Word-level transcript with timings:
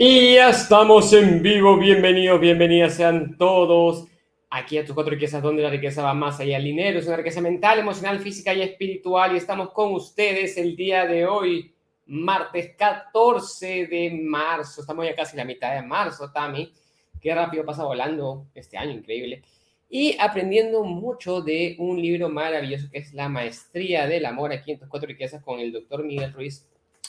Y 0.00 0.36
ya 0.36 0.50
estamos 0.50 1.12
en 1.12 1.42
vivo. 1.42 1.76
Bienvenidos, 1.76 2.40
bienvenidas 2.40 2.94
sean 2.94 3.36
todos 3.36 4.06
aquí 4.48 4.78
a 4.78 4.84
tus 4.84 4.94
cuatro 4.94 5.10
riquezas, 5.10 5.42
donde 5.42 5.64
la 5.64 5.70
riqueza 5.70 6.04
va 6.04 6.14
más 6.14 6.38
allá 6.38 6.54
del 6.54 6.66
dinero. 6.66 7.00
Es 7.00 7.08
una 7.08 7.16
riqueza 7.16 7.40
mental, 7.40 7.80
emocional, 7.80 8.20
física 8.20 8.54
y 8.54 8.62
espiritual. 8.62 9.34
Y 9.34 9.38
estamos 9.38 9.72
con 9.72 9.92
ustedes 9.92 10.56
el 10.56 10.76
día 10.76 11.04
de 11.04 11.26
hoy, 11.26 11.74
martes 12.06 12.76
14 12.76 13.88
de 13.88 14.20
marzo. 14.22 14.82
Estamos 14.82 15.04
ya 15.04 15.16
casi 15.16 15.36
la 15.36 15.44
mitad 15.44 15.74
de 15.74 15.82
marzo, 15.82 16.30
Tami. 16.30 16.72
Qué 17.20 17.34
rápido 17.34 17.64
pasa 17.64 17.82
volando 17.82 18.46
este 18.54 18.78
año, 18.78 18.92
increíble. 18.92 19.42
Y 19.90 20.16
aprendiendo 20.20 20.84
mucho 20.84 21.40
de 21.40 21.74
un 21.80 22.00
libro 22.00 22.28
maravilloso 22.28 22.88
que 22.88 22.98
es 22.98 23.12
La 23.14 23.28
Maestría 23.28 24.06
del 24.06 24.26
Amor 24.26 24.52
aquí 24.52 24.70
en 24.70 24.78
tus 24.78 24.86
cuatro 24.86 25.08
riquezas 25.08 25.42
con 25.42 25.58
el 25.58 25.72
doctor 25.72 26.04
Miguel 26.04 26.32
Ruiz 26.32 26.68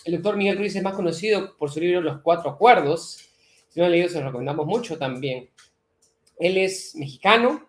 el 0.10 0.16
doctor 0.16 0.38
Miguel 0.38 0.58
Ruiz 0.58 0.76
es 0.76 0.82
más 0.82 0.96
conocido 0.96 1.56
por 1.56 1.70
su 1.70 1.80
libro 1.80 2.02
Los 2.02 2.22
Cuatro 2.22 2.50
Acuerdos. 2.50 3.30
Si 3.70 3.80
no 3.80 3.84
lo 3.84 3.86
han 3.86 3.92
leído, 3.92 4.10
se 4.10 4.20
lo 4.20 4.26
recomendamos 4.26 4.66
mucho 4.66 4.98
también. 4.98 5.50
Él 6.40 6.58
es 6.58 6.96
mexicano, 6.96 7.68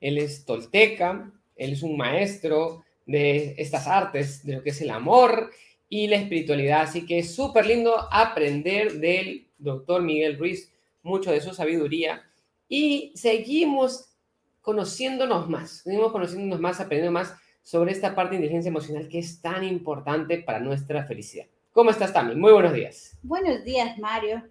él 0.00 0.18
es 0.18 0.44
tolteca, 0.44 1.32
él 1.56 1.72
es 1.72 1.82
un 1.82 1.96
maestro 1.96 2.84
de 3.04 3.56
estas 3.58 3.88
artes, 3.88 4.46
de 4.46 4.54
lo 4.54 4.62
que 4.62 4.70
es 4.70 4.80
el 4.80 4.90
amor 4.90 5.50
y 5.88 6.06
la 6.06 6.16
espiritualidad. 6.16 6.82
Así 6.82 7.04
que 7.04 7.18
es 7.18 7.34
súper 7.34 7.66
lindo 7.66 7.96
aprender 8.12 9.00
del 9.00 9.48
doctor 9.58 10.02
Miguel 10.02 10.38
Ruiz, 10.38 10.72
mucho 11.02 11.32
de 11.32 11.40
su 11.40 11.52
sabiduría. 11.52 12.22
Y 12.68 13.12
seguimos 13.16 14.10
conociéndonos 14.60 15.48
más, 15.48 15.82
seguimos 15.82 16.12
conociéndonos 16.12 16.60
más, 16.60 16.78
aprendiendo 16.78 17.12
más 17.12 17.34
sobre 17.62 17.90
esta 17.90 18.14
parte 18.14 18.30
de 18.30 18.36
inteligencia 18.36 18.68
emocional 18.68 19.08
que 19.08 19.18
es 19.18 19.40
tan 19.40 19.64
importante 19.64 20.38
para 20.38 20.60
nuestra 20.60 21.04
felicidad. 21.04 21.46
¿Cómo 21.76 21.90
estás, 21.90 22.10
Tami? 22.10 22.34
Muy 22.34 22.52
buenos 22.52 22.72
días. 22.72 23.18
Buenos 23.22 23.62
días, 23.62 23.98
Mario. 23.98 24.42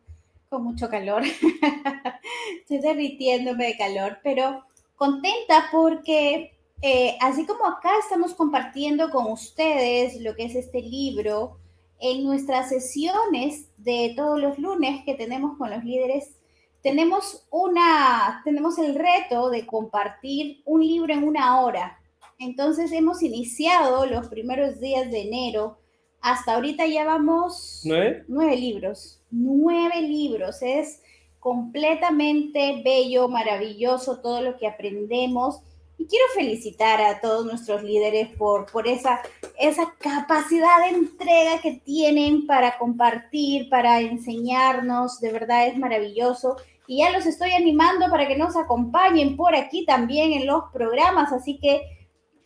Con 0.48 0.64
mucho 0.64 0.88
calor. 0.88 1.24
Estoy 2.60 2.78
derritiéndome 2.78 3.66
de 3.66 3.78
calor, 3.78 4.20
pero 4.22 4.64
contenta 4.96 5.70
porque 5.72 6.56
eh, 6.84 7.18
así 7.20 7.48
como 7.48 7.66
acá 7.66 7.90
estamos 8.00 8.36
compartiendo 8.36 9.10
con 9.10 9.32
ustedes 9.32 10.22
lo 10.22 10.36
que 10.36 10.46
es 10.46 10.54
este 10.54 10.84
libro, 10.84 11.58
en 11.98 12.24
nuestras 12.24 12.70
sesiones 12.70 13.72
de 13.78 14.14
todos 14.16 14.40
los 14.40 14.60
lunes 14.60 15.04
que 15.04 15.16
tenemos 15.16 15.58
con 15.58 15.72
los 15.72 15.84
líderes, 15.84 16.38
tenemos 16.84 17.48
una, 17.50 18.44
tenemos 18.46 18.78
el 18.78 18.94
reto 18.94 19.50
de 19.50 19.66
compartir 19.66 20.62
un 20.64 20.86
libro 20.86 21.12
en 21.12 21.24
una 21.24 21.60
hora. 21.62 22.00
Entonces 22.38 22.92
hemos 22.92 23.24
iniciado 23.24 24.06
los 24.06 24.28
primeros 24.28 24.80
días 24.80 25.10
de 25.10 25.24
enero. 25.24 25.80
Hasta 26.26 26.56
ahorita 26.56 26.88
ya 26.88 27.06
vamos 27.06 27.82
¿Nueve? 27.84 28.26
nueve 28.28 28.58
libros. 28.58 29.22
Nueve 29.30 30.02
libros. 30.02 30.64
Es 30.64 31.00
completamente 31.40 32.82
bello, 32.84 33.28
maravilloso 33.28 34.22
todo 34.22 34.42
lo 34.42 34.58
que 34.58 34.66
aprendemos. 34.66 35.62
Y 36.00 36.08
quiero 36.08 36.26
felicitar 36.34 37.00
a 37.00 37.22
todos 37.22 37.46
nuestros 37.46 37.84
líderes 37.84 38.30
por, 38.38 38.66
por 38.72 38.88
esa, 38.88 39.22
esa 39.60 39.94
capacidad 40.00 40.90
de 40.90 40.98
entrega 40.98 41.62
que 41.62 41.74
tienen 41.74 42.48
para 42.48 42.80
compartir, 42.80 43.70
para 43.70 44.02
enseñarnos. 44.02 45.20
De 45.22 45.32
verdad 45.32 45.68
es 45.68 45.78
maravilloso. 45.78 46.58
Y 46.88 47.04
ya 47.04 47.12
los 47.12 47.28
estoy 47.28 47.52
animando 47.52 48.10
para 48.10 48.28
que 48.28 48.36
nos 48.36 48.56
acompañen 48.56 49.38
por 49.38 49.56
aquí 49.56 49.86
también 49.86 50.32
en 50.34 50.48
los 50.48 50.64
programas. 50.74 51.32
Así 51.32 51.60
que 51.60 51.95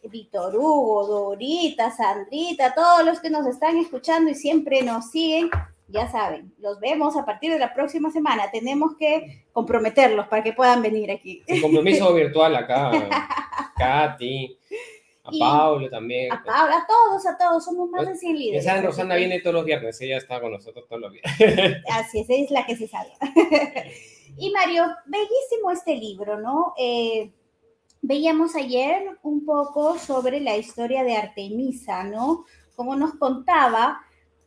Víctor 0.09 0.55
Hugo, 0.55 1.07
Dorita, 1.07 1.91
Sandrita, 1.91 2.73
todos 2.73 3.05
los 3.05 3.19
que 3.19 3.29
nos 3.29 3.45
están 3.47 3.77
escuchando 3.77 4.31
y 4.31 4.35
siempre 4.35 4.81
nos 4.81 5.11
siguen, 5.11 5.49
ya 5.87 6.09
saben, 6.11 6.53
los 6.59 6.79
vemos 6.79 7.17
a 7.17 7.25
partir 7.25 7.51
de 7.51 7.59
la 7.59 7.73
próxima 7.73 8.11
semana. 8.11 8.51
Tenemos 8.51 8.95
que 8.97 9.45
comprometerlos 9.51 10.27
para 10.27 10.43
que 10.43 10.53
puedan 10.53 10.81
venir 10.81 11.11
aquí. 11.11 11.43
Un 11.47 11.61
compromiso 11.61 12.13
virtual 12.15 12.55
acá. 12.55 12.91
Katy, 13.77 14.57
a 15.23 15.29
Y 15.31 15.39
Pablo 15.39 15.89
también. 15.89 16.31
A 16.31 16.43
Paula, 16.43 16.77
a 16.77 16.87
todos, 16.87 17.25
a 17.25 17.37
todos, 17.37 17.63
somos 17.63 17.89
más 17.89 18.07
de 18.07 18.15
100 18.15 18.37
líderes. 18.37 18.65
Esa 18.65 18.81
Rosana 18.81 19.15
viene 19.15 19.39
todos 19.39 19.55
los 19.55 19.65
viernes, 19.65 19.99
ella 20.01 20.17
está 20.17 20.39
con 20.41 20.51
nosotros 20.51 20.85
todos 20.87 21.01
los 21.01 21.11
viernes. 21.11 21.83
Así 21.91 22.19
es, 22.19 22.29
es 22.29 22.51
la 22.51 22.65
que 22.65 22.75
se 22.75 22.87
sabe. 22.87 23.09
y 24.37 24.51
Mario, 24.51 24.85
bellísimo 25.05 25.71
este 25.71 25.95
libro, 25.95 26.39
¿no? 26.39 26.73
Eh, 26.77 27.31
veíamos 28.01 28.55
ayer 28.55 29.17
un 29.23 29.45
poco 29.45 29.97
sobre 29.97 30.39
la 30.39 30.57
historia 30.57 31.03
de 31.03 31.15
Artemisa, 31.15 32.03
¿no? 32.03 32.45
Como 32.75 32.95
nos 32.95 33.15
contaba, 33.15 34.01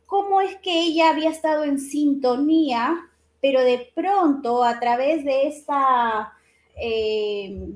cómo 0.05 0.41
es 0.41 0.55
que 0.57 0.81
ella 0.81 1.09
había 1.09 1.29
estado 1.29 1.63
en 1.63 1.79
sintonía, 1.79 2.95
pero 3.41 3.61
de 3.61 3.91
pronto 3.95 4.63
a 4.63 4.79
través 4.79 5.23
de 5.25 5.47
esta... 5.47 6.33
eh, 6.75 7.69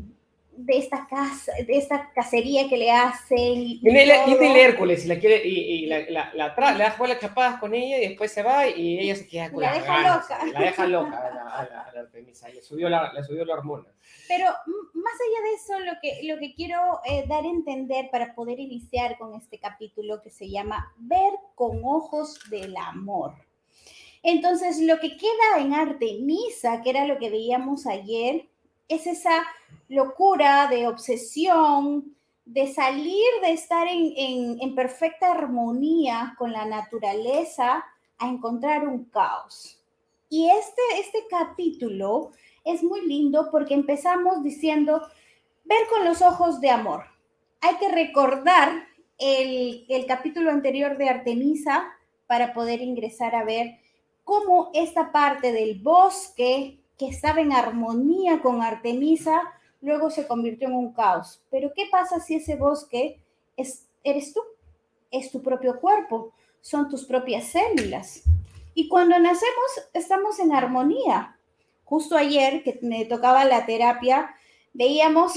de 0.57 0.77
esta 0.77 1.07
casa, 1.07 1.51
de 1.65 1.77
esta 1.77 2.11
cacería 2.13 2.67
que 2.67 2.77
le 2.77 2.91
hacen. 2.91 3.37
y 3.61 3.79
Viene 3.81 4.03
el, 4.03 4.11
el 4.11 4.55
Hércules 4.55 5.05
y 5.05 5.07
la 5.07 5.19
quiere, 5.19 5.47
y, 5.47 5.55
y 5.59 5.85
la, 5.85 5.99
la, 6.09 6.33
la 6.33 6.55
tra- 6.55 6.75
le 6.75 6.83
da 6.83 6.91
jugar 6.91 7.09
las 7.11 7.19
chapadas 7.19 7.59
con 7.59 7.73
ella 7.75 7.97
y 7.97 8.07
después 8.09 8.31
se 8.31 8.43
va 8.43 8.67
y 8.67 8.99
ella 8.99 9.15
se 9.15 9.27
queda 9.27 9.51
con 9.51 9.61
La 9.61 9.69
las 9.71 9.81
deja 9.81 9.93
ganas, 9.93 10.15
loca. 10.29 10.45
La 10.51 10.59
deja 10.61 10.87
loca 10.87 11.17
a 11.27 11.33
la, 11.33 11.41
a 11.43 11.63
la- 11.63 11.91
la 11.93 11.99
Artemisa, 12.01 12.49
le 12.49 12.61
subió 12.61 12.89
la, 12.89 13.13
le 13.13 13.23
subió 13.23 13.45
la 13.45 13.53
hormona. 13.53 13.85
Pero 14.27 14.45
más 14.93 15.13
allá 15.13 15.49
de 15.49 15.53
eso, 15.53 15.79
lo 15.79 15.93
que, 16.01 16.27
lo 16.27 16.39
que 16.39 16.53
quiero 16.55 16.99
eh, 17.05 17.23
dar 17.27 17.43
a 17.43 17.47
entender 17.47 18.09
para 18.11 18.33
poder 18.35 18.59
iniciar 18.59 19.17
con 19.17 19.35
este 19.35 19.59
capítulo 19.59 20.21
que 20.21 20.31
se 20.31 20.49
llama 20.49 20.91
Ver 20.97 21.33
con 21.55 21.81
ojos 21.85 22.39
del 22.49 22.75
amor. 22.77 23.33
Entonces, 24.23 24.79
lo 24.81 24.99
que 24.99 25.15
queda 25.15 25.59
en 25.61 25.73
Artemisa, 25.73 26.81
que 26.81 26.89
era 26.89 27.05
lo 27.05 27.17
que 27.17 27.29
veíamos 27.29 27.85
ayer, 27.85 28.47
es 28.87 29.07
esa 29.07 29.45
locura 29.89 30.67
de 30.67 30.87
obsesión, 30.87 32.15
de 32.45 32.73
salir 32.73 33.25
de 33.41 33.51
estar 33.51 33.87
en, 33.87 34.57
en- 34.61 34.75
perfecta 34.75 35.31
armonía 35.31 36.35
con 36.37 36.51
la 36.53 36.65
naturaleza 36.65 37.83
a 38.17 38.27
encontrar 38.27 38.87
un 38.87 39.05
caos. 39.05 39.79
Y 40.29 40.49
este, 40.49 40.81
este 40.99 41.25
capítulo 41.29 42.31
es 42.63 42.83
muy 42.83 43.05
lindo 43.07 43.49
porque 43.51 43.73
empezamos 43.73 44.43
diciendo, 44.43 45.01
ver 45.65 45.79
con 45.89 46.05
los 46.05 46.21
ojos 46.21 46.61
de 46.61 46.69
amor. 46.69 47.03
Hay 47.61 47.75
que 47.77 47.89
recordar 47.89 48.87
el, 49.17 49.85
el 49.89 50.05
capítulo 50.05 50.51
anterior 50.51 50.97
de 50.97 51.09
Artemisa 51.09 51.91
para 52.27 52.53
poder 52.53 52.81
ingresar 52.81 53.35
a 53.35 53.43
ver 53.43 53.79
cómo 54.23 54.69
esta 54.73 55.11
parte 55.11 55.51
del 55.51 55.79
bosque 55.79 56.79
que 56.97 57.07
estaba 57.07 57.41
en 57.41 57.53
armonía 57.53 58.41
con 58.41 58.61
Artemisa, 58.61 59.41
luego 59.81 60.09
se 60.09 60.27
convirtió 60.27 60.67
en 60.67 60.75
un 60.75 60.93
caos. 60.93 61.41
Pero 61.49 61.71
¿qué 61.75 61.87
pasa 61.91 62.19
si 62.19 62.35
ese 62.35 62.55
bosque 62.55 63.19
es, 63.55 63.85
eres 64.03 64.33
tú? 64.33 64.41
Es 65.11 65.31
tu 65.31 65.41
propio 65.41 65.79
cuerpo, 65.79 66.33
son 66.61 66.89
tus 66.89 67.05
propias 67.05 67.45
células. 67.45 68.23
Y 68.73 68.87
cuando 68.87 69.17
nacemos 69.17 69.89
estamos 69.93 70.39
en 70.39 70.53
armonía. 70.53 71.37
Justo 71.85 72.17
ayer 72.17 72.63
que 72.63 72.79
me 72.81 73.05
tocaba 73.05 73.45
la 73.45 73.65
terapia, 73.65 74.35
veíamos 74.73 75.33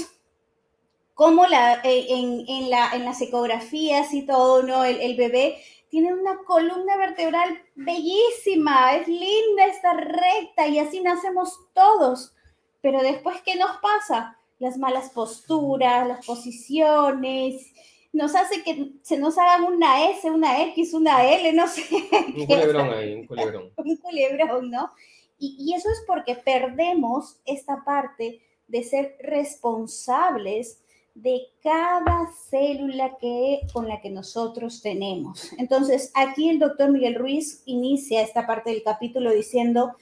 cómo 1.13 1.47
la, 1.47 1.75
eh, 1.83 2.07
en, 2.09 2.43
en 2.47 2.69
la, 2.69 2.91
en 2.93 3.05
las 3.05 3.21
ecografías 3.21 4.13
y 4.13 4.25
todo, 4.25 4.63
¿no? 4.63 4.83
El, 4.83 4.99
el 4.99 5.15
bebé 5.15 5.57
tiene 5.91 6.13
una 6.13 6.37
columna 6.45 6.95
vertebral 6.95 7.61
bellísima, 7.75 8.95
es 8.95 9.09
linda, 9.09 9.65
está 9.67 9.93
recta 9.93 10.65
y 10.67 10.79
así 10.79 11.01
nacemos 11.01 11.59
todos. 11.73 12.33
Pero 12.81 13.01
después, 13.01 13.41
¿qué 13.45 13.57
nos 13.57 13.77
pasa? 13.81 14.39
Las 14.57 14.77
malas 14.77 15.09
posturas, 15.09 16.07
las 16.07 16.25
posiciones, 16.25 17.73
nos 18.13 18.35
hace 18.35 18.63
que 18.63 18.93
se 19.01 19.17
nos 19.17 19.37
hagan 19.37 19.65
una 19.65 20.09
S, 20.11 20.31
una 20.31 20.63
X, 20.63 20.93
una 20.93 21.25
L, 21.25 21.51
no 21.51 21.67
sé. 21.67 21.83
Un 21.91 22.45
culebrón 22.47 22.89
ahí, 22.89 23.13
un 23.13 23.27
culebrón. 23.27 23.73
un 23.77 23.97
culebrón, 23.97 24.71
¿no? 24.71 24.91
Y, 25.37 25.57
y 25.59 25.73
eso 25.73 25.89
es 25.89 26.03
porque 26.07 26.35
perdemos 26.35 27.41
esta 27.45 27.83
parte 27.83 28.41
de 28.67 28.83
ser 28.83 29.17
responsables 29.19 30.80
de 31.13 31.47
cada 31.61 32.31
célula 32.49 33.17
que, 33.17 33.61
con 33.73 33.87
la 33.87 34.01
que 34.01 34.09
nosotros 34.09 34.81
tenemos. 34.81 35.51
Entonces, 35.57 36.11
aquí 36.15 36.49
el 36.49 36.59
doctor 36.59 36.91
Miguel 36.91 37.15
Ruiz 37.15 37.63
inicia 37.65 38.21
esta 38.21 38.47
parte 38.47 38.71
del 38.71 38.83
capítulo 38.83 39.31
diciendo, 39.31 39.95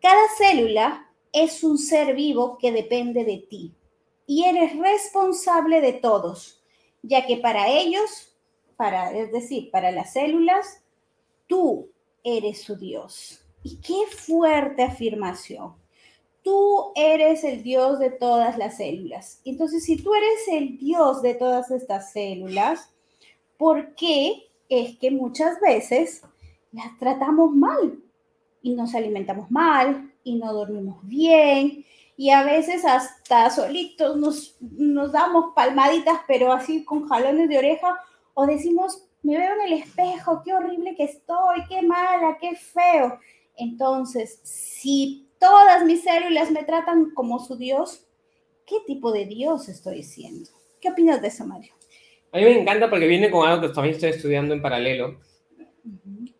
cada 0.00 0.28
célula 0.36 1.10
es 1.32 1.64
un 1.64 1.78
ser 1.78 2.14
vivo 2.14 2.58
que 2.58 2.72
depende 2.72 3.24
de 3.24 3.38
ti 3.38 3.74
y 4.26 4.44
eres 4.44 4.76
responsable 4.78 5.80
de 5.80 5.94
todos, 5.94 6.62
ya 7.02 7.26
que 7.26 7.38
para 7.38 7.68
ellos, 7.68 8.34
para, 8.76 9.12
es 9.12 9.32
decir, 9.32 9.70
para 9.70 9.90
las 9.90 10.12
células, 10.12 10.82
tú 11.46 11.90
eres 12.22 12.62
su 12.62 12.76
Dios. 12.76 13.40
Y 13.62 13.76
qué 13.80 14.06
fuerte 14.14 14.82
afirmación. 14.82 15.74
Tú 16.44 16.92
eres 16.94 17.42
el 17.42 17.64
Dios 17.64 17.98
de 17.98 18.10
todas 18.10 18.56
las 18.58 18.76
células. 18.76 19.40
Entonces, 19.44 19.84
si 19.84 19.96
tú 19.96 20.14
eres 20.14 20.46
el 20.52 20.78
Dios 20.78 21.22
de 21.22 21.34
todas 21.34 21.72
estas 21.72 22.12
células, 22.12 22.90
¿por 23.56 23.96
qué 23.96 24.44
es 24.68 24.96
que 24.98 25.10
muchas 25.10 25.60
veces 25.60 26.22
las 26.70 26.96
tratamos 26.98 27.50
mal? 27.50 27.98
y 28.64 28.74
nos 28.74 28.94
alimentamos 28.94 29.50
mal 29.50 30.10
y 30.24 30.36
no 30.36 30.52
dormimos 30.52 30.96
bien 31.06 31.84
y 32.16 32.30
a 32.30 32.42
veces 32.44 32.84
hasta 32.84 33.50
solitos 33.50 34.16
nos, 34.16 35.12
damos 35.12 35.52
palmaditas, 35.54 36.20
pero 36.26 36.50
así 36.50 36.82
con 36.82 37.06
jalones 37.06 37.48
de 37.50 37.58
oreja 37.58 38.00
o 38.32 38.46
decimos, 38.46 39.06
me 39.22 39.36
veo 39.36 39.52
en 39.54 39.72
el 39.72 39.72
espejo, 39.80 40.42
qué 40.42 40.54
horrible 40.54 40.96
que 40.96 41.04
estoy, 41.04 41.66
qué 41.68 41.82
mala, 41.82 42.38
qué 42.40 42.56
feo. 42.56 43.18
Entonces, 43.56 44.40
si 44.42 45.23
todas 45.38 45.84
mis 45.84 46.02
células 46.02 46.50
me 46.50 46.64
tratan 46.64 47.10
como 47.10 47.38
su 47.38 47.56
Dios, 47.56 48.06
¿qué 48.66 48.76
tipo 48.86 49.12
de 49.12 49.26
Dios 49.26 49.68
estoy 49.68 50.02
siendo? 50.02 50.50
¿Qué 50.80 50.90
opinas 50.90 51.20
de 51.22 51.28
eso, 51.28 51.46
Mario? 51.46 51.72
A 52.32 52.38
mí 52.38 52.44
me 52.44 52.60
encanta 52.60 52.90
porque 52.90 53.06
viene 53.06 53.30
con 53.30 53.48
algo 53.48 53.62
que 53.62 53.72
también 53.72 53.94
estoy 53.94 54.10
estudiando 54.10 54.54
en 54.54 54.62
paralelo 54.62 55.20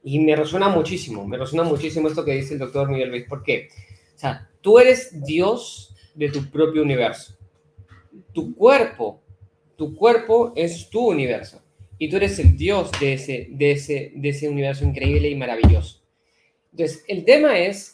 y 0.02 0.18
me 0.18 0.36
resuena 0.36 0.68
muchísimo, 0.68 1.26
me 1.26 1.38
resuena 1.38 1.64
muchísimo 1.64 2.08
esto 2.08 2.24
que 2.24 2.32
dice 2.32 2.54
el 2.54 2.60
doctor 2.60 2.88
Miguel 2.90 3.10
Luis. 3.10 3.26
¿Por 3.28 3.42
qué? 3.42 3.68
O 4.14 4.18
sea, 4.18 4.48
tú 4.60 4.78
eres 4.78 5.24
Dios 5.24 5.94
de 6.14 6.30
tu 6.30 6.50
propio 6.50 6.82
universo. 6.82 7.36
Tu 8.32 8.54
cuerpo, 8.54 9.22
tu 9.76 9.94
cuerpo 9.96 10.52
es 10.56 10.88
tu 10.90 11.08
universo 11.08 11.62
y 11.98 12.08
tú 12.08 12.16
eres 12.16 12.38
el 12.38 12.56
Dios 12.56 12.90
de 13.00 13.14
ese, 13.14 13.48
de 13.50 13.72
ese, 13.72 14.12
de 14.14 14.28
ese 14.28 14.48
universo 14.48 14.84
increíble 14.84 15.28
y 15.28 15.36
maravilloso. 15.36 16.02
Entonces, 16.72 17.04
el 17.08 17.24
tema 17.24 17.58
es, 17.58 17.93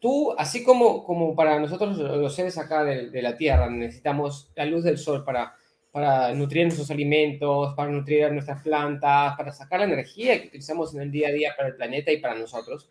tú, 0.00 0.34
así 0.36 0.64
como, 0.64 1.04
como 1.04 1.36
para 1.36 1.60
nosotros 1.60 1.96
los 1.96 2.34
seres 2.34 2.58
acá 2.58 2.84
de, 2.84 3.10
de 3.10 3.22
la 3.22 3.36
Tierra, 3.36 3.70
necesitamos 3.70 4.50
la 4.56 4.64
luz 4.64 4.82
del 4.84 4.98
sol 4.98 5.24
para 5.24 5.54
para 5.90 6.32
nutrir 6.34 6.64
nuestros 6.64 6.90
alimentos, 6.90 7.74
para 7.74 7.90
nutrir 7.90 8.30
nuestras 8.32 8.62
plantas, 8.62 9.36
para 9.36 9.52
sacar 9.52 9.80
la 9.80 9.86
energía 9.86 10.40
que 10.40 10.48
utilizamos 10.48 10.94
en 10.94 11.02
el 11.02 11.10
día 11.10 11.28
a 11.28 11.32
día 11.32 11.54
para 11.56 11.68
el 11.68 11.76
planeta 11.76 12.12
y 12.12 12.18
para 12.18 12.34
nosotros. 12.34 12.90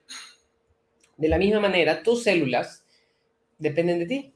De 1.16 1.30
la 1.30 1.38
misma 1.38 1.60
manera, 1.60 2.04
tus 2.04 2.24
células 2.24 2.86
dependen 3.58 4.00
de 4.00 4.06
ti, 4.06 4.34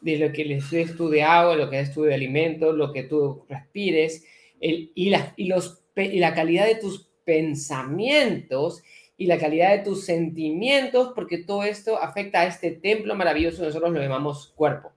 de 0.00 0.16
lo 0.16 0.32
que 0.32 0.44
les 0.44 0.70
des 0.70 0.96
tú 0.96 1.08
de 1.08 1.22
agua, 1.22 1.56
lo 1.56 1.70
que 1.70 1.76
des 1.76 1.94
de 1.94 2.14
alimento, 2.14 2.72
lo 2.72 2.92
que 2.92 3.04
tú 3.04 3.44
respires 3.48 4.24
el, 4.60 4.90
y, 4.94 5.10
la, 5.10 5.32
y, 5.36 5.46
los, 5.46 5.82
y 5.96 6.18
la 6.18 6.34
calidad 6.34 6.66
de 6.66 6.76
tus 6.76 7.08
pensamientos 7.24 8.82
y 9.20 9.26
la 9.26 9.36
calidad 9.36 9.76
de 9.76 9.84
tus 9.84 10.06
sentimientos, 10.06 11.12
porque 11.14 11.36
todo 11.36 11.62
esto 11.62 12.02
afecta 12.02 12.40
a 12.40 12.46
este 12.46 12.70
templo 12.70 13.14
maravilloso, 13.14 13.62
nosotros 13.62 13.92
lo 13.92 14.00
llamamos 14.00 14.54
cuerpo 14.56 14.92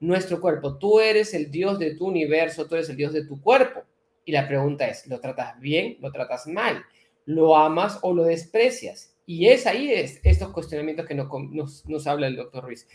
nuestro 0.00 0.40
cuerpo. 0.40 0.76
Tú 0.76 1.00
eres 1.00 1.34
el 1.34 1.50
Dios 1.50 1.78
de 1.80 1.96
tu 1.96 2.06
universo, 2.06 2.66
tú 2.66 2.74
eres 2.74 2.88
el 2.88 2.96
Dios 2.96 3.12
de 3.12 3.24
tu 3.24 3.40
cuerpo. 3.40 3.82
Y 4.24 4.30
la 4.30 4.46
pregunta 4.46 4.86
es, 4.86 5.06
¿lo 5.06 5.20
tratas 5.20 5.58
bien? 5.60 5.96
¿Lo 6.00 6.12
tratas 6.12 6.46
mal? 6.46 6.84
¿Lo 7.24 7.56
amas 7.56 7.98
o 8.02 8.14
lo 8.14 8.24
desprecias? 8.24 9.14
Y 9.24 9.48
es 9.48 9.66
ahí 9.66 9.90
es, 9.90 10.20
estos 10.22 10.50
cuestionamientos 10.50 11.06
que 11.06 11.14
nos, 11.14 11.84
nos, 11.86 12.06
habla 12.06 12.28
el 12.28 12.36
doctor 12.36 12.64
Ruiz. 12.64 12.86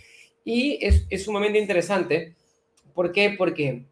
Y 0.45 0.79
es, 0.81 1.05
es, 1.09 1.23
sumamente 1.23 1.59
interesante. 1.59 2.35
¿Por 2.93 3.11
qué? 3.11 3.35
Porque, 3.37 3.83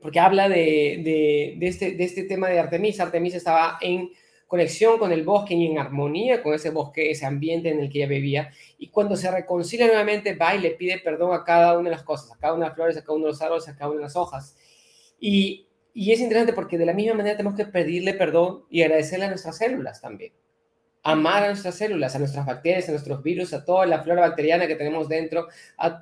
porque 0.00 0.20
habla 0.20 0.48
de, 0.48 1.00
de, 1.04 1.54
de, 1.58 1.66
este, 1.66 1.92
de 1.92 2.04
este 2.04 2.24
tema 2.24 2.48
de 2.48 2.58
Artemisa. 2.58 3.04
Artemisa 3.04 3.36
estaba 3.36 3.78
en 3.80 4.10
conexión 4.48 4.98
con 4.98 5.12
el 5.12 5.22
bosque 5.24 5.54
y 5.54 5.66
en 5.66 5.78
armonía 5.78 6.42
con 6.42 6.54
ese 6.54 6.70
bosque, 6.70 7.10
ese 7.10 7.26
ambiente 7.26 7.68
en 7.68 7.80
el 7.80 7.90
que 7.90 7.98
ella 7.98 8.08
vivía. 8.08 8.50
Y 8.78 8.88
cuando 8.88 9.14
se 9.14 9.30
reconcilia 9.30 9.86
nuevamente, 9.86 10.34
va 10.34 10.54
y 10.56 10.60
le 10.60 10.70
pide 10.70 10.98
perdón 10.98 11.34
a 11.34 11.44
cada 11.44 11.78
una 11.78 11.90
de 11.90 11.96
las 11.96 12.02
cosas, 12.02 12.32
a 12.32 12.38
cada 12.38 12.54
una 12.54 12.64
de 12.64 12.68
las 12.70 12.74
flores, 12.74 12.96
a 12.96 13.02
cada 13.02 13.12
uno 13.12 13.26
de 13.26 13.32
los 13.32 13.42
árboles, 13.42 13.68
a 13.68 13.76
cada 13.76 13.90
una 13.90 13.98
de 13.98 14.04
las 14.04 14.16
hojas. 14.16 14.56
Y, 15.20 15.68
y 15.92 16.12
es 16.12 16.20
interesante 16.20 16.54
porque 16.54 16.78
de 16.78 16.86
la 16.86 16.94
misma 16.94 17.14
manera 17.14 17.36
tenemos 17.36 17.58
que 17.58 17.66
pedirle 17.66 18.14
perdón 18.14 18.64
y 18.70 18.82
agradecerle 18.82 19.26
a 19.26 19.28
nuestras 19.28 19.58
células 19.58 20.00
también. 20.00 20.32
Amar 21.02 21.44
a 21.44 21.48
nuestras 21.48 21.74
células, 21.74 22.16
a 22.16 22.18
nuestras 22.18 22.46
bacterias, 22.46 22.88
a 22.88 22.92
nuestros 22.92 23.22
virus, 23.22 23.52
a 23.52 23.64
toda 23.64 23.84
la 23.86 24.02
flora 24.02 24.22
bacteriana 24.22 24.66
que 24.66 24.76
tenemos 24.76 25.08
dentro. 25.08 25.48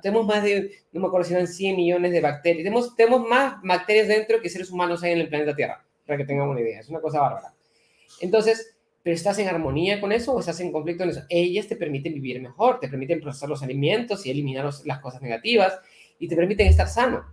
tenemos 0.01 0.25
más 0.25 0.41
de, 0.41 0.71
no 0.93 1.01
me 1.01 1.07
acuerdo 1.07 1.27
si 1.27 1.33
eran 1.33 1.47
100 1.47 1.75
millones 1.75 2.11
de 2.13 2.21
bacterias. 2.21 2.63
Tenemos, 2.63 2.95
tenemos 2.95 3.27
más 3.27 3.61
bacterias 3.61 4.07
dentro 4.07 4.41
que 4.41 4.49
seres 4.49 4.71
humanos 4.71 5.03
hay 5.03 5.11
en 5.11 5.19
el 5.19 5.29
planeta 5.29 5.53
Tierra, 5.53 5.85
para 6.05 6.17
que 6.17 6.25
tengamos 6.25 6.51
una 6.51 6.61
idea. 6.61 6.79
Es 6.79 6.89
una 6.89 7.01
cosa 7.01 7.19
bárbara. 7.19 7.56
Entonces, 8.19 8.77
¿pero 9.03 9.15
estás 9.15 9.39
en 9.39 9.47
armonía 9.47 10.01
con 10.01 10.11
eso 10.11 10.33
o 10.33 10.39
estás 10.39 10.59
en 10.59 10.71
conflicto 10.71 11.03
con 11.03 11.11
eso? 11.11 11.21
Ellas 11.29 11.67
te 11.67 11.75
permiten 11.75 12.13
vivir 12.13 12.41
mejor, 12.41 12.79
te 12.79 12.89
permiten 12.89 13.21
procesar 13.21 13.49
los 13.49 13.63
alimentos 13.63 14.25
y 14.25 14.31
eliminar 14.31 14.69
las 14.85 14.99
cosas 14.99 15.21
negativas 15.21 15.79
y 16.19 16.27
te 16.27 16.35
permiten 16.35 16.67
estar 16.67 16.87
sano. 16.87 17.25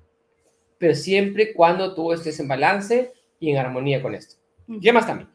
Pero 0.78 0.94
siempre 0.94 1.52
cuando 1.54 1.94
tú 1.94 2.12
estés 2.12 2.38
en 2.40 2.48
balance 2.48 3.12
y 3.40 3.50
en 3.50 3.58
armonía 3.58 4.02
con 4.02 4.14
esto. 4.14 4.36
¿Qué 4.80 4.92
más 4.92 5.06
también? 5.06 5.28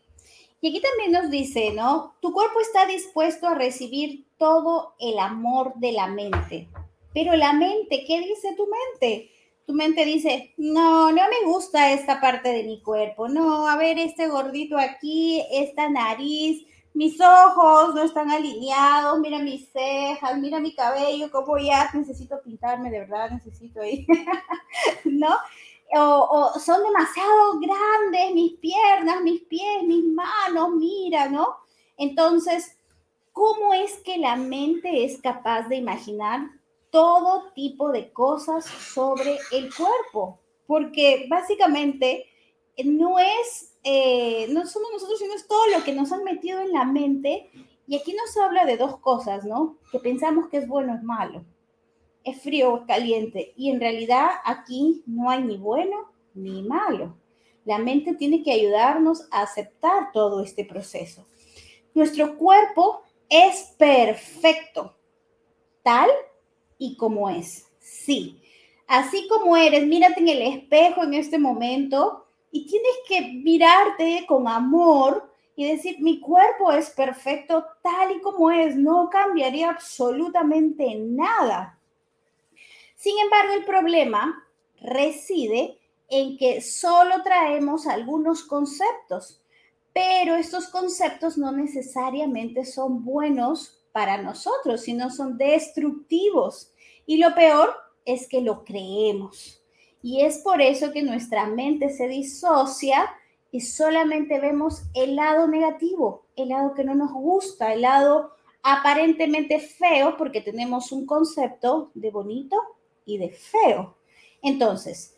Y 0.61 0.69
aquí 0.69 0.81
también 0.81 1.11
nos 1.11 1.31
dice, 1.31 1.71
¿no? 1.73 2.15
Tu 2.21 2.33
cuerpo 2.33 2.59
está 2.59 2.85
dispuesto 2.85 3.47
a 3.47 3.55
recibir 3.55 4.25
todo 4.37 4.95
el 4.99 5.17
amor 5.19 5.73
de 5.75 5.93
la 5.93 6.07
mente. 6.07 6.67
Pero 7.13 7.35
la 7.35 7.53
mente, 7.53 8.03
¿qué 8.05 8.19
dice 8.19 8.55
tu 8.57 8.67
mente? 8.67 9.29
Tu 9.69 9.75
mente 9.75 10.03
dice, 10.03 10.51
no, 10.57 11.11
no 11.11 11.21
me 11.29 11.45
gusta 11.45 11.91
esta 11.91 12.19
parte 12.19 12.49
de 12.49 12.63
mi 12.63 12.81
cuerpo, 12.81 13.29
no, 13.29 13.67
a 13.67 13.77
ver, 13.77 13.99
este 13.99 14.27
gordito 14.27 14.79
aquí, 14.79 15.45
esta 15.51 15.87
nariz, 15.87 16.65
mis 16.95 17.21
ojos 17.21 17.93
no 17.93 18.01
están 18.01 18.31
alineados, 18.31 19.19
mira 19.19 19.37
mis 19.37 19.71
cejas, 19.71 20.39
mira 20.39 20.59
mi 20.59 20.73
cabello, 20.73 21.29
como 21.29 21.59
ya 21.59 21.87
necesito 21.93 22.41
pintarme, 22.41 22.89
de 22.89 23.01
verdad 23.01 23.29
necesito 23.29 23.83
ir, 23.83 24.07
¿no? 25.05 25.35
O, 25.95 26.01
o, 26.01 26.59
son 26.59 26.81
demasiado 26.81 27.59
grandes 27.59 28.33
mis 28.33 28.53
piernas, 28.53 29.21
mis 29.21 29.41
pies, 29.41 29.83
mis 29.83 30.03
manos, 30.03 30.71
mira, 30.77 31.29
¿no? 31.29 31.57
Entonces, 31.95 32.75
¿cómo 33.33 33.75
es 33.75 33.97
que 33.97 34.17
la 34.17 34.35
mente 34.35 35.05
es 35.05 35.21
capaz 35.21 35.67
de 35.67 35.75
imaginar 35.75 36.58
todo 36.89 37.51
tipo 37.53 37.91
de 37.91 38.11
cosas 38.11 38.65
sobre 38.65 39.37
el 39.51 39.73
cuerpo, 39.73 40.39
porque 40.65 41.27
básicamente 41.29 42.25
eh, 42.75 42.83
no 42.85 43.19
es, 43.19 43.75
eh, 43.83 44.47
no 44.49 44.65
somos 44.65 44.91
nosotros, 44.93 45.19
sino 45.19 45.33
es 45.33 45.47
todo 45.47 45.67
lo 45.67 45.83
que 45.83 45.93
nos 45.93 46.11
han 46.11 46.23
metido 46.23 46.61
en 46.61 46.71
la 46.71 46.85
mente. 46.85 47.49
Y 47.87 47.97
aquí 47.97 48.13
nos 48.13 48.37
habla 48.37 48.65
de 48.65 48.77
dos 48.77 48.97
cosas, 48.99 49.45
¿no? 49.45 49.77
Que 49.91 49.99
pensamos 49.99 50.47
que 50.49 50.57
es 50.57 50.67
bueno, 50.67 50.93
es 50.95 51.03
malo, 51.03 51.43
es 52.23 52.41
frío 52.41 52.73
o 52.73 52.85
caliente. 52.85 53.53
Y 53.55 53.69
en 53.69 53.79
realidad 53.79 54.29
aquí 54.45 55.03
no 55.07 55.29
hay 55.29 55.43
ni 55.43 55.57
bueno 55.57 56.11
ni 56.33 56.61
malo. 56.61 57.17
La 57.65 57.77
mente 57.77 58.13
tiene 58.13 58.43
que 58.43 58.51
ayudarnos 58.51 59.27
a 59.31 59.41
aceptar 59.41 60.11
todo 60.11 60.43
este 60.43 60.65
proceso. 60.65 61.25
Nuestro 61.93 62.37
cuerpo 62.37 63.01
es 63.27 63.75
perfecto, 63.77 64.95
tal 65.83 66.09
y 66.79 66.95
como 66.97 67.29
es. 67.29 67.67
Sí, 67.79 68.41
así 68.87 69.27
como 69.27 69.55
eres, 69.55 69.85
mírate 69.85 70.21
en 70.21 70.29
el 70.29 70.41
espejo 70.41 71.03
en 71.03 71.13
este 71.13 71.37
momento 71.37 72.25
y 72.51 72.65
tienes 72.65 72.95
que 73.07 73.21
mirarte 73.43 74.25
con 74.27 74.47
amor 74.47 75.31
y 75.55 75.65
decir, 75.65 75.99
mi 75.99 76.19
cuerpo 76.19 76.71
es 76.71 76.89
perfecto 76.89 77.65
tal 77.83 78.15
y 78.15 78.21
como 78.21 78.49
es, 78.49 78.75
no 78.75 79.09
cambiaría 79.11 79.69
absolutamente 79.69 80.95
nada. 80.95 81.77
Sin 82.95 83.19
embargo, 83.19 83.53
el 83.53 83.65
problema 83.65 84.43
reside 84.81 85.77
en 86.09 86.37
que 86.37 86.61
solo 86.61 87.21
traemos 87.23 87.87
algunos 87.87 88.43
conceptos, 88.43 89.41
pero 89.93 90.35
estos 90.35 90.69
conceptos 90.69 91.37
no 91.37 91.51
necesariamente 91.51 92.65
son 92.65 93.03
buenos 93.03 93.78
para 93.91 94.21
nosotros, 94.21 94.81
sino 94.81 95.09
son 95.09 95.37
destructivos. 95.37 96.71
Y 97.05 97.17
lo 97.17 97.33
peor 97.35 97.73
es 98.05 98.27
que 98.27 98.41
lo 98.41 98.63
creemos. 98.63 99.63
Y 100.01 100.21
es 100.21 100.39
por 100.39 100.61
eso 100.61 100.91
que 100.91 101.03
nuestra 101.03 101.47
mente 101.47 101.89
se 101.89 102.07
disocia 102.07 103.09
y 103.51 103.61
solamente 103.61 104.39
vemos 104.39 104.83
el 104.93 105.15
lado 105.15 105.47
negativo, 105.47 106.25
el 106.35 106.49
lado 106.49 106.73
que 106.73 106.83
no 106.83 106.95
nos 106.95 107.11
gusta, 107.11 107.73
el 107.73 107.81
lado 107.81 108.31
aparentemente 108.61 109.59
feo, 109.59 110.15
porque 110.17 110.41
tenemos 110.41 110.91
un 110.91 111.05
concepto 111.05 111.91
de 111.93 112.11
bonito 112.11 112.57
y 113.05 113.17
de 113.17 113.29
feo. 113.31 113.97
Entonces, 114.41 115.15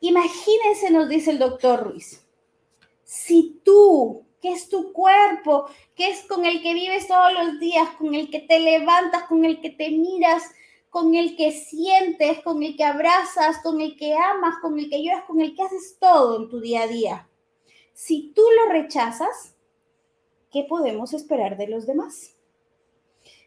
imagínense, 0.00 0.90
nos 0.90 1.08
dice 1.08 1.32
el 1.32 1.38
doctor 1.38 1.82
Ruiz, 1.84 2.24
si 3.04 3.60
tú 3.64 4.24
que 4.42 4.52
es 4.52 4.68
tu 4.68 4.92
cuerpo, 4.92 5.66
que 5.94 6.10
es 6.10 6.22
con 6.26 6.44
el 6.44 6.60
que 6.62 6.74
vives 6.74 7.06
todos 7.06 7.32
los 7.32 7.60
días, 7.60 7.88
con 7.96 8.12
el 8.14 8.28
que 8.28 8.40
te 8.40 8.58
levantas, 8.58 9.22
con 9.28 9.44
el 9.44 9.60
que 9.60 9.70
te 9.70 9.90
miras, 9.90 10.42
con 10.90 11.14
el 11.14 11.36
que 11.36 11.52
sientes, 11.52 12.42
con 12.42 12.62
el 12.62 12.76
que 12.76 12.84
abrazas, 12.84 13.60
con 13.62 13.80
el 13.80 13.96
que 13.96 14.14
amas, 14.14 14.56
con 14.60 14.78
el 14.78 14.90
que 14.90 15.02
lloras, 15.02 15.24
con 15.24 15.40
el 15.40 15.54
que 15.54 15.62
haces 15.62 15.96
todo 15.98 16.42
en 16.42 16.50
tu 16.50 16.60
día 16.60 16.82
a 16.82 16.86
día. 16.88 17.28
Si 17.94 18.32
tú 18.34 18.42
lo 18.56 18.72
rechazas, 18.72 19.54
¿qué 20.50 20.64
podemos 20.64 21.14
esperar 21.14 21.56
de 21.56 21.68
los 21.68 21.86
demás? 21.86 22.34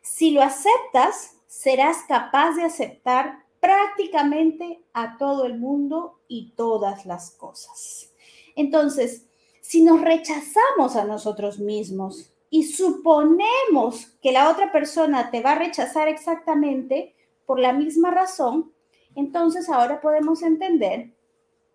Si 0.01 0.31
lo 0.31 0.41
aceptas, 0.41 1.35
serás 1.45 2.03
capaz 2.07 2.53
de 2.53 2.63
aceptar 2.63 3.43
prácticamente 3.59 4.81
a 4.93 5.17
todo 5.17 5.45
el 5.45 5.59
mundo 5.59 6.21
y 6.29 6.51
todas 6.51 7.05
las 7.05 7.31
cosas. 7.31 8.13
Entonces, 8.55 9.25
si 9.67 9.81
nos 9.81 9.99
rechazamos 9.99 10.95
a 10.95 11.05
nosotros 11.05 11.57
mismos, 11.57 12.31
y 12.51 12.65
suponemos 12.65 14.15
que 14.21 14.31
la 14.31 14.51
otra 14.51 14.71
persona 14.71 15.31
te 15.31 15.41
va 15.41 15.53
a 15.53 15.57
rechazar 15.57 16.07
exactamente 16.07 17.15
por 17.47 17.59
la 17.59 17.73
misma 17.73 18.11
razón, 18.11 18.71
entonces 19.15 19.67
ahora 19.67 20.01
podemos 20.01 20.43
entender 20.43 21.15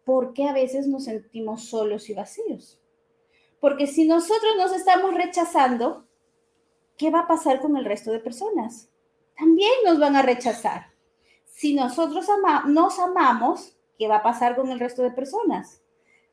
por 0.05 0.35
qué 0.35 0.49
a 0.49 0.53
veces 0.53 0.87
nos 0.87 1.07
sentimos 1.07 1.65
solos 1.65 2.09
y 2.09 2.15
vacíos. 2.15 2.81
Porque 3.59 3.89
si 3.89 4.07
nosotros 4.07 4.53
nos 4.57 4.73
estamos 4.73 5.13
rechazando, 5.13 6.07
¿qué 6.97 7.11
va 7.11 7.23
a 7.23 7.29
pasar 7.29 7.61
con 7.61 7.77
el 7.77 7.85
resto 7.85 8.13
de 8.13 8.21
personas? 8.21 8.89
También 9.37 9.73
nos 9.85 9.99
van 9.99 10.15
a 10.15 10.23
rechazar. 10.23 10.93
Si 11.45 11.75
nosotros 11.75 12.29
nos 12.69 12.99
amamos, 13.01 13.77
¿qué 13.99 14.07
va 14.07 14.19
a 14.19 14.23
pasar 14.23 14.55
con 14.55 14.71
el 14.71 14.79
resto 14.79 15.03
de 15.03 15.11
personas? 15.11 15.83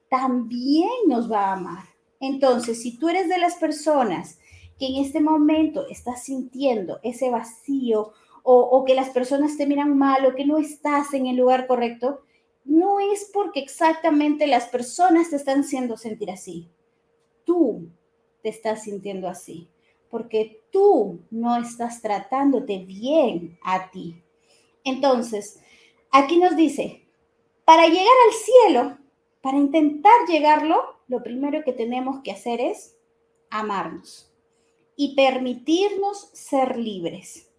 También 0.09 0.89
nos 1.07 1.31
va 1.31 1.47
a 1.47 1.53
amar. 1.53 1.83
Entonces, 2.19 2.81
si 2.81 2.97
tú 2.97 3.09
eres 3.09 3.29
de 3.29 3.37
las 3.37 3.55
personas 3.55 4.39
que 4.79 4.87
en 4.87 5.03
este 5.03 5.19
momento 5.19 5.87
estás 5.89 6.23
sintiendo 6.23 6.99
ese 7.03 7.29
vacío 7.29 8.13
o, 8.49 8.85
que 8.85 8.95
las 8.95 9.09
personas 9.09 9.57
te 9.57 9.67
miran 9.67 9.97
mal 9.97 10.25
o 10.25 10.33
que 10.33 10.45
no 10.45 10.57
estás 10.57 11.13
en 11.13 11.25
el 11.27 11.35
lugar 11.35 11.67
correcto, 11.67 12.21
no 12.63 12.99
es 12.99 13.29
porque 13.33 13.59
exactamente 13.59 14.47
las 14.47 14.67
personas 14.67 15.29
te 15.29 15.35
están 15.35 15.61
haciendo 15.61 15.97
sentir 15.97 16.31
así 16.31 16.69
tú 17.47 17.89
te 18.43 18.49
estás 18.49 18.83
sintiendo 18.83 19.27
así, 19.27 19.69
porque 20.11 20.61
tú 20.69 21.21
no 21.31 21.57
estás 21.57 22.01
tratándote 22.01 22.79
bien 22.79 23.57
a 23.63 23.89
ti. 23.89 24.21
Entonces, 24.83 25.59
aquí 26.11 26.37
nos 26.37 26.55
dice, 26.55 27.07
para 27.65 27.87
llegar 27.87 28.05
al 28.05 28.33
cielo, 28.33 28.97
para 29.41 29.57
intentar 29.57 30.27
llegarlo, 30.27 30.95
lo 31.07 31.23
primero 31.23 31.63
que 31.63 31.73
tenemos 31.73 32.21
que 32.23 32.31
hacer 32.31 32.59
es 32.59 32.97
amarnos 33.49 34.31
y 34.95 35.15
permitirnos 35.15 36.29
ser 36.33 36.77
libres. 36.77 37.49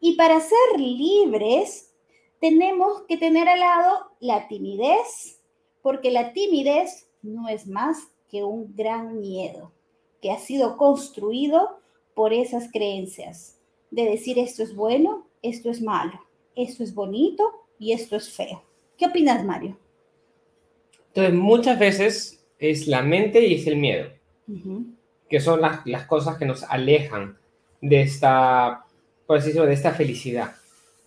Y 0.00 0.16
para 0.16 0.40
ser 0.40 0.78
libres, 0.78 1.94
tenemos 2.40 3.02
que 3.02 3.16
tener 3.16 3.48
al 3.48 3.60
lado 3.60 4.12
la 4.20 4.48
timidez, 4.48 5.40
porque 5.82 6.10
la 6.10 6.32
timidez 6.32 7.08
no 7.22 7.48
es 7.48 7.66
más 7.66 8.08
que 8.28 8.44
un 8.44 8.74
gran 8.76 9.20
miedo 9.20 9.72
que 10.20 10.30
ha 10.30 10.38
sido 10.38 10.76
construido 10.76 11.80
por 12.14 12.32
esas 12.32 12.70
creencias 12.70 13.58
de 13.90 14.04
decir 14.04 14.38
esto 14.38 14.62
es 14.62 14.74
bueno, 14.74 15.26
esto 15.42 15.70
es 15.70 15.80
malo, 15.80 16.20
esto 16.54 16.82
es 16.82 16.94
bonito 16.94 17.50
y 17.78 17.92
esto 17.92 18.16
es 18.16 18.30
feo. 18.30 18.62
¿Qué 18.96 19.06
opinas, 19.06 19.44
Mario? 19.44 19.78
Entonces, 21.08 21.34
muchas 21.34 21.78
veces 21.78 22.44
es 22.58 22.86
la 22.86 23.02
mente 23.02 23.44
y 23.46 23.54
es 23.54 23.66
el 23.66 23.76
miedo, 23.76 24.10
que 25.28 25.40
son 25.40 25.60
las, 25.60 25.86
las, 25.86 26.06
cosas 26.06 26.38
que 26.38 26.46
nos 26.46 26.62
alejan 26.64 27.38
de 27.80 28.02
esta, 28.02 28.84
por 29.26 29.38
decirlo, 29.38 29.66
de 29.66 29.74
esta 29.74 29.92
felicidad. 29.92 30.54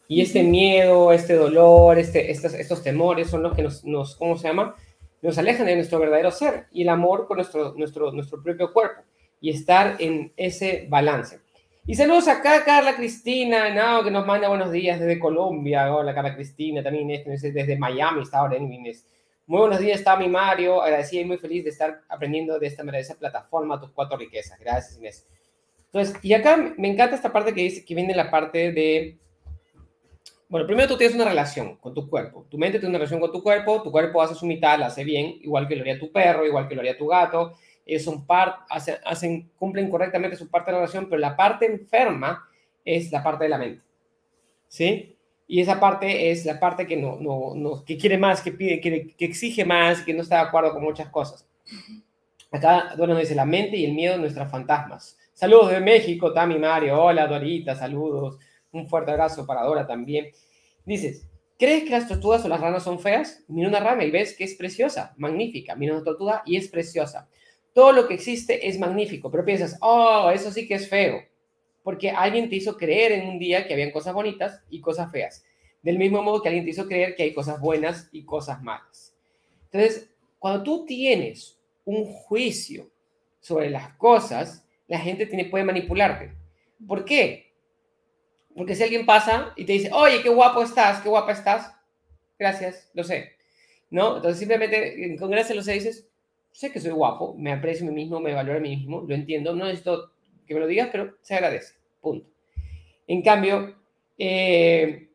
Y 0.08 0.22
este 0.22 0.44
miedo, 0.44 1.12
este 1.12 1.36
dolor, 1.36 1.98
este, 1.98 2.32
estos, 2.32 2.54
estos 2.54 2.84
temores 2.84 3.30
son 3.30 3.44
los 3.44 3.56
que 3.56 3.64
nos, 3.64 3.86
nos, 3.86 4.16
¿cómo 4.16 4.38
se 4.38 4.48
llama? 4.48 4.76
nos 5.22 5.38
alejan 5.38 5.68
de 5.68 5.76
nuestro 5.76 6.00
verdadero 6.00 6.32
ser 6.32 6.66
y 6.72 6.82
el 6.82 6.90
amor 6.90 7.28
por 7.28 7.38
nuestro, 7.38 7.74
nuestro, 7.76 8.12
nuestro 8.12 8.42
propio 8.42 8.74
cuerpo 8.74 9.02
y 9.40 9.52
estar 9.52 9.96
en 10.00 10.32
ese 10.36 10.88
balance. 10.90 11.40
Y 11.86 11.96
saludos 11.96 12.28
acá 12.28 12.64
Carla 12.64 12.96
Cristina, 12.96 13.74
no, 13.74 14.04
que 14.04 14.12
nos 14.12 14.26
manda 14.26 14.50
buenos 14.50 14.72
días 14.72 15.00
desde 15.00 15.20
Colombia. 15.20 15.94
Hola 15.94 16.14
Carla 16.14 16.36
Cristina, 16.36 16.84
también 16.84 17.10
este, 17.12 17.52
desde 17.52 17.78
Miami 17.78 18.22
está 18.22 18.40
ahora 18.40 18.58
en 18.58 18.72
Inés. 18.72 19.08
Muy 19.52 19.60
buenos 19.60 19.80
días, 19.80 20.00
está 20.00 20.16
mi 20.16 20.30
Mario. 20.30 20.82
Agradecida 20.82 21.20
y 21.20 21.26
muy 21.26 21.38
feliz 21.38 21.66
de 21.66 21.72
estar 21.72 22.04
aprendiendo 22.08 22.58
de 22.58 22.68
esta 22.68 22.86
maravillosa 22.86 23.20
plataforma, 23.20 23.82
tus 23.82 23.92
cuatro 23.92 24.16
riquezas. 24.16 24.58
Gracias, 24.58 24.98
Inés. 24.98 25.28
Entonces, 25.88 26.16
y 26.24 26.32
acá 26.32 26.74
me 26.78 26.88
encanta 26.88 27.18
esta 27.18 27.34
parte 27.34 27.54
que 27.54 27.60
dice 27.60 27.84
que 27.84 27.94
viene 27.94 28.16
la 28.16 28.32
parte 28.32 28.72
de 28.72 29.20
bueno, 30.48 30.66
primero 30.66 30.88
tú 30.88 30.98
tienes 30.98 31.16
una 31.16 31.26
relación 31.26 31.76
con 31.76 31.94
tu 31.94 32.10
cuerpo. 32.10 32.48
Tu 32.50 32.58
mente 32.58 32.80
tiene 32.80 32.92
una 32.92 33.00
relación 33.00 33.20
con 33.20 33.34
tu 33.34 33.44
cuerpo, 33.44 33.84
tu 33.84 33.92
cuerpo 33.92 34.22
hace 34.22 34.36
su 34.36 34.46
mitad, 34.46 34.80
la 34.80 34.86
hace 34.86 35.04
bien, 35.04 35.40
igual 35.42 35.68
que 35.68 35.76
lo 35.76 35.82
haría 35.82 36.00
tu 36.00 36.14
perro, 36.14 36.46
igual 36.46 36.70
que 36.70 36.76
lo 36.76 36.80
haría 36.80 36.98
tu 36.98 37.08
gato. 37.08 37.56
Ellos 37.86 38.04
son 38.04 38.26
part, 38.26 38.62
hacen, 38.70 38.96
hacen, 39.04 39.52
cumplen 39.58 39.90
correctamente 39.90 40.38
su 40.38 40.50
parte 40.50 40.72
de 40.72 40.76
la 40.76 40.80
relación, 40.80 41.10
pero 41.10 41.20
la 41.20 41.36
parte 41.36 41.66
enferma 41.66 42.48
es 42.86 43.12
la 43.12 43.22
parte 43.22 43.44
de 43.44 43.50
la 43.50 43.58
mente. 43.58 43.84
¿Sí? 44.70 45.18
Y 45.52 45.60
esa 45.60 45.82
parte 45.82 46.32
es 46.32 46.46
la 46.46 46.62
parte 46.62 46.88
que, 46.88 46.96
no, 46.96 47.18
no, 47.20 47.52
no 47.56 47.84
que 47.84 47.98
quiere 47.98 48.18
más, 48.18 48.40
que 48.40 48.54
pide, 48.54 48.80
que, 48.80 49.14
que 49.18 49.26
exige 49.26 49.66
más, 49.66 50.02
que 50.02 50.14
no 50.14 50.22
está 50.22 50.36
de 50.36 50.44
acuerdo 50.44 50.72
con 50.72 50.82
muchas 50.82 51.10
cosas. 51.10 51.46
Acá 52.50 52.94
Dora 52.96 53.12
nos 53.12 53.24
dice, 53.24 53.36
la 53.36 53.44
mente 53.44 53.76
y 53.76 53.84
el 53.84 53.92
miedo, 53.94 54.18
nuestras 54.18 54.50
fantasmas. 54.50 55.18
Saludos 55.34 55.72
de 55.72 55.82
México, 55.82 56.32
Tami 56.32 56.58
Mario. 56.58 57.04
Hola, 57.04 57.28
Dorita, 57.28 57.76
saludos. 57.76 58.40
Un 58.72 58.88
fuerte 58.88 59.12
abrazo 59.12 59.46
para 59.46 59.64
Dora 59.64 59.86
también. 59.86 60.28
Dices, 60.86 61.28
¿crees 61.60 61.84
que 61.84 61.90
las 61.90 62.08
tortugas 62.08 62.46
o 62.46 62.48
las 62.48 62.62
ranas 62.62 62.84
son 62.84 63.02
feas? 63.02 63.44
Mira 63.50 63.68
una 63.68 63.82
rana 63.82 64.06
y 64.06 64.10
ves 64.10 64.38
que 64.38 64.46
es 64.46 64.56
preciosa, 64.56 65.14
magnífica. 65.18 65.76
Mira 65.76 65.96
una 65.96 66.06
tortuga 66.06 66.44
y 66.46 66.56
es 66.56 66.70
preciosa. 66.70 67.28
Todo 67.74 67.92
lo 67.92 68.08
que 68.08 68.14
existe 68.14 68.70
es 68.70 68.80
magnífico, 68.80 69.30
pero 69.30 69.44
piensas, 69.44 69.78
oh, 69.82 70.32
eso 70.34 70.50
sí 70.50 70.66
que 70.66 70.76
es 70.76 70.88
feo. 70.88 71.20
Porque 71.84 72.12
alguien 72.12 72.50
te 72.50 72.56
hizo 72.56 72.78
creer 72.78 73.12
en 73.12 73.28
un 73.28 73.40
día 73.40 73.68
que 73.68 73.74
habían 73.74 73.92
cosas 73.92 74.14
bonitas 74.14 74.62
y 74.70 74.82
cosas 74.82 75.12
feas. 75.12 75.44
Del 75.82 75.98
mismo 75.98 76.22
modo 76.22 76.42
que 76.42 76.50
alguien 76.50 76.66
te 76.66 76.72
hizo 76.72 76.88
creer 76.88 77.16
que 77.16 77.24
hay 77.24 77.34
cosas 77.34 77.60
buenas 77.60 78.10
y 78.12 78.24
cosas 78.24 78.62
malas. 78.62 79.16
Entonces, 79.72 80.10
cuando 80.38 80.64
tú 80.64 80.86
tienes 80.86 81.58
un 81.86 82.06
juicio 82.06 82.90
sobre 83.40 83.70
las 83.70 83.94
cosas, 83.96 84.66
la 84.88 85.00
gente 85.00 85.26
tiene, 85.26 85.46
puede 85.46 85.64
manipularte. 85.64 86.34
¿Por 86.88 87.06
qué? 87.06 87.52
Porque 88.56 88.76
si 88.76 88.84
alguien 88.84 89.06
pasa 89.06 89.54
y 89.56 89.66
te 89.66 89.74
dice, 89.74 89.90
oye, 89.94 90.22
qué 90.22 90.30
guapo 90.30 90.62
estás, 90.62 91.02
qué 91.02 91.10
guapa 91.10 91.32
estás, 91.32 91.74
gracias, 92.38 92.90
lo 92.94 93.04
sé. 93.04 93.32
¿No? 93.90 94.18
Entonces 94.18 94.40
simplemente 94.40 95.16
con 95.18 95.32
gracias 95.32 95.56
lo 95.56 95.64
sé, 95.64 95.74
dices, 95.74 96.08
sé 96.52 96.72
que 96.72 96.80
soy 96.80 96.92
guapo, 96.92 97.34
me 97.38 97.52
aprecio 97.52 97.86
a 97.86 97.90
mí 97.90 97.96
mismo, 97.96 98.20
me 98.20 98.34
valoro 98.34 98.58
a 98.58 98.62
mí 98.62 98.76
mismo, 98.76 99.02
lo 99.02 99.16
entiendo, 99.16 99.56
no 99.56 99.66
necesito 99.66 100.12
que 100.46 100.54
me 100.54 100.60
lo 100.60 100.68
digas, 100.68 100.90
pero 100.92 101.16
se 101.22 101.36
agradece, 101.36 101.76
punto. 102.02 102.28
En 103.08 103.22
cambio, 103.22 103.76
eh, 104.18 105.10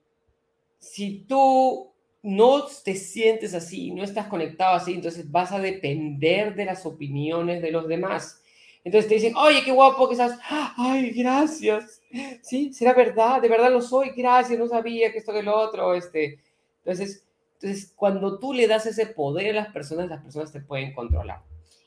si 0.78 1.24
tú 1.28 1.92
no 2.22 2.64
te 2.84 2.94
sientes 2.94 3.54
así, 3.54 3.92
no 3.92 4.02
estás 4.02 4.26
conectado 4.26 4.74
así, 4.74 4.94
entonces 4.94 5.30
vas 5.30 5.52
a 5.52 5.60
depender 5.60 6.54
de 6.54 6.64
las 6.64 6.84
opiniones 6.84 7.62
de 7.62 7.70
los 7.70 7.86
demás. 7.86 8.42
Entonces 8.84 9.08
te 9.08 9.14
dicen, 9.16 9.34
oye, 9.36 9.64
qué 9.64 9.72
guapo 9.72 10.08
que 10.08 10.14
estás. 10.14 10.38
Ay, 10.76 11.10
gracias. 11.10 12.02
Sí, 12.42 12.72
será 12.72 12.94
verdad, 12.94 13.40
de 13.42 13.48
verdad 13.48 13.70
lo 13.70 13.82
soy, 13.82 14.10
gracias, 14.10 14.58
no 14.58 14.68
sabía 14.68 15.12
que 15.12 15.18
esto 15.18 15.32
que 15.32 15.42
lo 15.42 15.56
otro. 15.56 15.94
Este. 15.94 16.38
Entonces, 16.84 17.24
entonces, 17.60 17.92
cuando 17.96 18.38
tú 18.38 18.52
le 18.52 18.66
das 18.66 18.86
ese 18.86 19.06
poder 19.06 19.50
a 19.50 19.62
las 19.62 19.72
personas, 19.72 20.08
las 20.08 20.22
personas 20.22 20.52
te 20.52 20.60
pueden 20.60 20.92
controlar. 20.94 21.42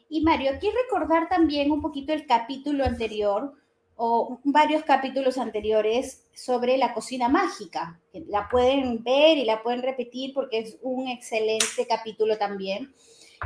Y 0.09 0.21
Mario, 0.21 0.51
aquí 0.51 0.69
recordar 0.71 1.29
también 1.29 1.71
un 1.71 1.81
poquito 1.81 2.13
el 2.13 2.25
capítulo 2.25 2.83
anterior 2.83 3.53
o 3.95 4.39
varios 4.43 4.83
capítulos 4.83 5.37
anteriores 5.37 6.25
sobre 6.33 6.77
la 6.77 6.93
cocina 6.93 7.29
mágica. 7.29 8.01
La 8.27 8.49
pueden 8.49 9.03
ver 9.03 9.37
y 9.37 9.45
la 9.45 9.61
pueden 9.61 9.83
repetir 9.83 10.33
porque 10.33 10.59
es 10.59 10.77
un 10.81 11.07
excelente 11.07 11.85
capítulo 11.87 12.37
también. 12.37 12.93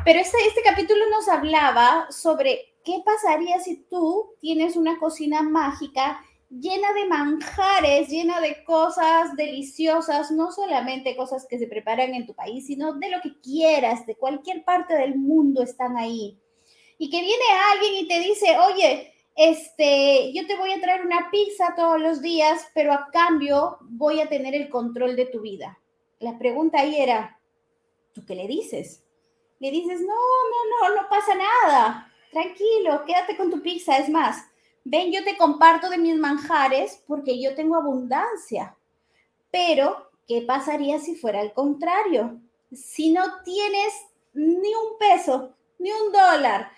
Pero 0.06 0.20
este, 0.20 0.38
este 0.48 0.62
capítulo 0.64 1.02
nos 1.10 1.28
hablaba 1.28 2.08
sobre 2.10 2.74
¿qué 2.84 3.02
pasaría 3.04 3.60
si 3.60 3.84
tú 3.90 4.36
tienes 4.40 4.76
una 4.76 5.00
cocina 5.00 5.42
mágica 5.42 6.22
llena 6.50 6.94
de 6.94 7.08
manjares, 7.08 8.10
llena 8.10 8.40
de 8.40 8.64
cosas 8.64 9.36
deliciosas, 9.36 10.32
no 10.32 10.52
solamente 10.52 11.16
cosas 11.16 11.48
que 11.50 11.58
se 11.58 11.68
preparan 11.68 12.14
en 12.14 12.28
tu 12.28 12.36
país, 12.36 12.68
sino 12.68 12.94
de 12.94 13.10
lo 13.10 13.22
que 13.22 13.40
quieras, 13.42 14.06
de 14.06 14.16
cualquier 14.16 14.64
parte 14.64 14.94
del 14.94 15.18
mundo 15.18 15.64
están 15.64 15.98
ahí. 15.98 16.38
Y 16.98 17.10
que 17.10 17.22
viene 17.22 17.44
alguien 17.72 17.96
y 17.96 18.08
te 18.08 18.20
dice, 18.20 18.58
oye, 18.60 19.14
este, 19.36 20.32
yo 20.34 20.46
te 20.48 20.56
voy 20.58 20.72
a 20.72 20.82
traer 20.82 21.06
una 21.06 21.30
pizza 21.32 21.74
todos 21.76 22.00
los 22.00 22.22
días, 22.22 22.68
pero 22.74 22.94
a 22.94 23.10
cambio 23.12 23.78
voy 23.82 24.22
a 24.22 24.30
tener 24.30 24.56
el 24.56 24.70
control 24.70 25.16
de 25.16 25.26
tu 25.26 25.42
vida. 25.42 25.80
La 26.20 26.38
pregunta 26.38 26.80
ahí 26.80 26.96
era, 26.96 27.40
¿tú 28.14 28.26
qué 28.26 28.36
le 28.36 28.48
dices? 28.48 29.04
Le 29.60 29.72
dices, 29.72 30.02
no, 30.02 30.08
no, 30.08 30.90
no, 30.90 31.02
no 31.02 31.10
pasa 31.10 31.34
nada 31.36 32.10
tranquilo, 32.34 33.06
quédate 33.06 33.38
con 33.38 33.50
tu 33.50 33.62
pizza. 33.62 33.98
Es 33.98 34.10
más, 34.10 34.44
ven, 34.84 35.12
yo 35.12 35.24
te 35.24 35.38
comparto 35.38 35.90
de 35.90 35.98
mis 35.98 36.18
manjares 36.18 37.02
porque 37.08 37.42
yo 37.42 37.56
tengo 37.56 37.78
abundancia. 37.78 38.76
Pero, 39.52 40.10
¿qué 40.28 40.42
pasaría 40.42 41.00
si 41.00 41.16
fuera 41.16 41.40
al 41.40 41.54
contrario? 41.54 42.42
Si 42.74 43.12
no 43.12 43.24
tienes 43.44 43.94
ni 44.34 44.74
un 44.74 44.98
peso, 45.00 45.54
ni 45.84 45.92
un 45.92 46.12
dólar, 46.12 46.72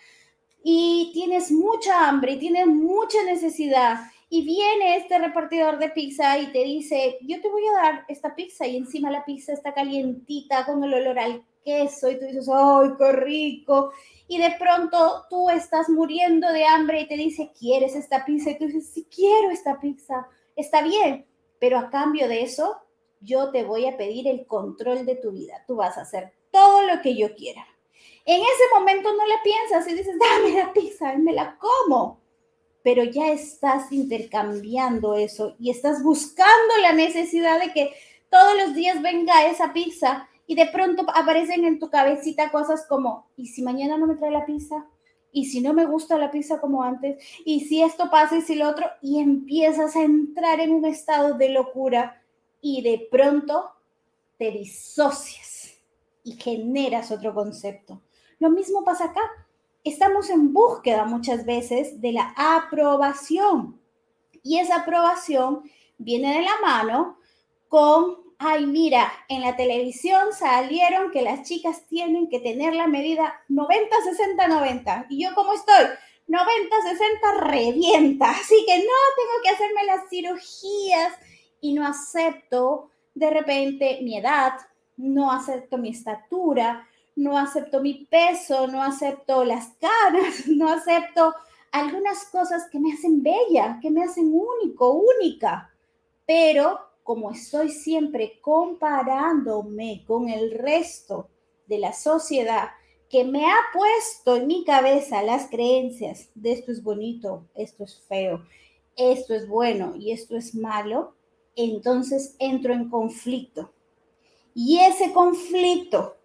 y 0.63 1.11
tienes 1.13 1.51
mucha 1.51 2.09
hambre 2.09 2.33
y 2.33 2.39
tienes 2.39 2.65
mucha 2.67 3.23
necesidad, 3.23 3.99
y 4.29 4.43
viene 4.43 4.97
este 4.97 5.19
repartidor 5.19 5.77
de 5.77 5.89
pizza 5.89 6.37
y 6.37 6.47
te 6.47 6.63
dice, 6.63 7.19
yo 7.21 7.39
te 7.41 7.49
voy 7.49 7.63
a 7.67 7.83
dar 7.83 8.05
esta 8.07 8.35
pizza 8.35 8.65
y 8.65 8.75
encima 8.75 9.11
la 9.11 9.23
pizza 9.23 9.53
está 9.53 9.73
calientita 9.73 10.65
con 10.65 10.83
el 10.83 10.93
olor 10.93 11.19
al 11.19 11.45
queso 11.63 12.09
y 12.09 12.19
tú 12.19 12.25
dices, 12.25 12.49
¡ay, 12.51 12.89
qué 12.97 13.11
rico! 13.11 13.91
Y 14.27 14.39
de 14.39 14.55
pronto 14.57 15.25
tú 15.29 15.49
estás 15.49 15.89
muriendo 15.89 16.51
de 16.51 16.65
hambre 16.65 17.01
y 17.01 17.07
te 17.07 17.15
dice, 17.15 17.51
¿quieres 17.57 17.95
esta 17.95 18.25
pizza? 18.25 18.49
Y 18.49 18.57
tú 18.57 18.65
dices, 18.65 18.89
sí, 18.93 19.07
quiero 19.13 19.51
esta 19.51 19.79
pizza. 19.79 20.27
Está 20.55 20.81
bien, 20.81 21.25
pero 21.59 21.77
a 21.77 21.89
cambio 21.91 22.27
de 22.27 22.41
eso, 22.41 22.77
yo 23.21 23.51
te 23.51 23.63
voy 23.63 23.85
a 23.85 23.97
pedir 23.97 24.27
el 24.27 24.47
control 24.47 25.05
de 25.05 25.15
tu 25.15 25.31
vida. 25.31 25.63
Tú 25.67 25.75
vas 25.75 25.97
a 25.97 26.01
hacer 26.01 26.33
todo 26.51 26.81
lo 26.81 27.01
que 27.01 27.15
yo 27.15 27.35
quiera. 27.35 27.65
En 28.25 28.41
ese 28.41 28.63
momento 28.73 29.13
no 29.13 29.25
la 29.27 29.41
piensas 29.43 29.87
y 29.87 29.95
dices, 29.95 30.15
dame 30.19 30.57
la 30.57 30.73
pizza 30.73 31.13
y 31.13 31.17
me 31.17 31.33
la 31.33 31.57
como. 31.57 32.19
Pero 32.83 33.03
ya 33.03 33.31
estás 33.31 33.91
intercambiando 33.91 35.13
eso 35.13 35.55
y 35.59 35.69
estás 35.69 36.03
buscando 36.03 36.77
la 36.81 36.93
necesidad 36.93 37.59
de 37.59 37.71
que 37.71 37.93
todos 38.29 38.57
los 38.57 38.75
días 38.75 39.01
venga 39.01 39.45
esa 39.47 39.73
pizza 39.73 40.27
y 40.47 40.55
de 40.55 40.67
pronto 40.67 41.05
aparecen 41.13 41.65
en 41.65 41.79
tu 41.79 41.89
cabecita 41.89 42.51
cosas 42.51 42.85
como, 42.87 43.27
¿y 43.35 43.47
si 43.47 43.61
mañana 43.61 43.97
no 43.97 44.07
me 44.07 44.15
trae 44.15 44.31
la 44.31 44.45
pizza? 44.45 44.87
¿Y 45.31 45.45
si 45.45 45.61
no 45.61 45.73
me 45.73 45.85
gusta 45.85 46.17
la 46.17 46.31
pizza 46.31 46.59
como 46.61 46.81
antes? 46.81 47.21
¿Y 47.43 47.61
si 47.61 47.83
esto 47.83 48.09
pasa 48.09 48.37
y 48.37 48.41
si 48.41 48.55
lo 48.55 48.69
otro? 48.69 48.87
Y 49.01 49.19
empiezas 49.19 49.95
a 49.95 50.03
entrar 50.03 50.59
en 50.59 50.71
un 50.71 50.85
estado 50.85 51.33
de 51.33 51.49
locura 51.49 52.23
y 52.61 52.81
de 52.81 53.07
pronto 53.11 53.69
te 54.37 54.49
disocias 54.51 55.75
y 56.23 56.33
generas 56.33 57.11
otro 57.11 57.33
concepto. 57.33 58.01
Lo 58.39 58.49
mismo 58.49 58.83
pasa 58.83 59.05
acá. 59.05 59.21
Estamos 59.83 60.29
en 60.29 60.53
búsqueda 60.53 61.05
muchas 61.05 61.45
veces 61.45 62.01
de 62.01 62.11
la 62.11 62.33
aprobación 62.35 63.79
y 64.41 64.59
esa 64.59 64.77
aprobación 64.77 65.63
viene 65.97 66.35
de 66.35 66.41
la 66.41 66.59
mano 66.61 67.17
con 67.67 68.25
ay, 68.37 68.65
mira, 68.65 69.11
en 69.29 69.41
la 69.41 69.55
televisión 69.55 70.33
salieron 70.33 71.11
que 71.11 71.21
las 71.21 71.43
chicas 71.43 71.85
tienen 71.87 72.29
que 72.29 72.39
tener 72.39 72.73
la 72.73 72.87
medida 72.87 73.41
90, 73.47 73.95
60, 74.03 74.47
90. 74.47 75.05
Y 75.09 75.23
yo, 75.23 75.29
¿cómo 75.35 75.53
estoy? 75.53 75.85
90, 76.27 76.75
60, 76.81 77.31
revienta. 77.41 78.31
Así 78.31 78.65
que 78.65 78.77
no 78.77 78.83
tengo 78.83 79.41
que 79.43 79.49
hacerme 79.49 79.83
las 79.85 80.09
cirugías 80.09 81.13
y 81.61 81.73
no 81.73 81.87
acepto 81.87 82.89
de 83.13 83.29
repente 83.29 83.99
mi 84.01 84.17
edad, 84.17 84.53
no 84.97 85.31
acepto 85.31 85.77
mi 85.77 85.89
estatura, 85.89 86.87
no 87.15 87.37
acepto 87.37 87.81
mi 87.81 88.05
peso, 88.05 88.67
no 88.67 88.81
acepto 88.83 89.43
las 89.43 89.69
caras, 89.79 90.47
no 90.47 90.69
acepto 90.69 91.33
algunas 91.71 92.25
cosas 92.25 92.69
que 92.71 92.79
me 92.79 92.93
hacen 92.93 93.21
bella, 93.21 93.79
que 93.81 93.91
me 93.91 94.03
hacen 94.03 94.33
único, 94.33 94.93
única. 94.93 95.73
Pero 96.25 96.79
como 97.03 97.31
estoy 97.31 97.69
siempre 97.69 98.39
comparándome 98.41 100.03
con 100.07 100.29
el 100.29 100.51
resto 100.51 101.29
de 101.67 101.77
la 101.77 101.93
sociedad 101.93 102.69
que 103.09 103.23
me 103.23 103.45
ha 103.45 103.57
puesto 103.73 104.35
en 104.35 104.47
mi 104.47 104.65
cabeza 104.65 105.21
las 105.21 105.47
creencias 105.49 106.29
de 106.33 106.53
esto 106.53 106.71
es 106.71 106.81
bonito, 106.81 107.45
esto 107.53 107.83
es 107.83 107.99
feo, 108.07 108.43
esto 108.95 109.35
es 109.35 109.47
bueno 109.47 109.95
y 109.95 110.11
esto 110.11 110.35
es 110.35 110.55
malo, 110.55 111.13
entonces 111.55 112.35
entro 112.39 112.73
en 112.73 112.89
conflicto. 112.89 113.71
Y 114.53 114.79
ese 114.79 115.13
conflicto, 115.13 116.15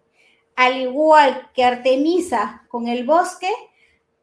al 0.61 0.79
igual 0.79 1.49
que 1.55 1.63
Artemisa 1.63 2.67
con 2.69 2.87
el 2.87 3.03
bosque, 3.03 3.49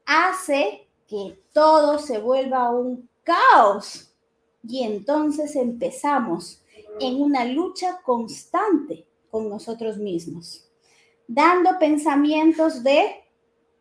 hace 0.07 0.87
que 1.09 1.43
todo 1.53 1.99
se 1.99 2.21
vuelva 2.21 2.71
un 2.71 3.09
caos. 3.25 4.15
Y 4.63 4.85
entonces 4.85 5.57
empezamos 5.57 6.63
en 7.01 7.21
una 7.21 7.45
lucha 7.45 8.01
constante 8.05 9.05
con 9.33 9.49
nosotros 9.49 9.97
mismos, 9.97 10.65
dando 11.27 11.77
pensamientos 11.81 12.85
de 12.85 13.17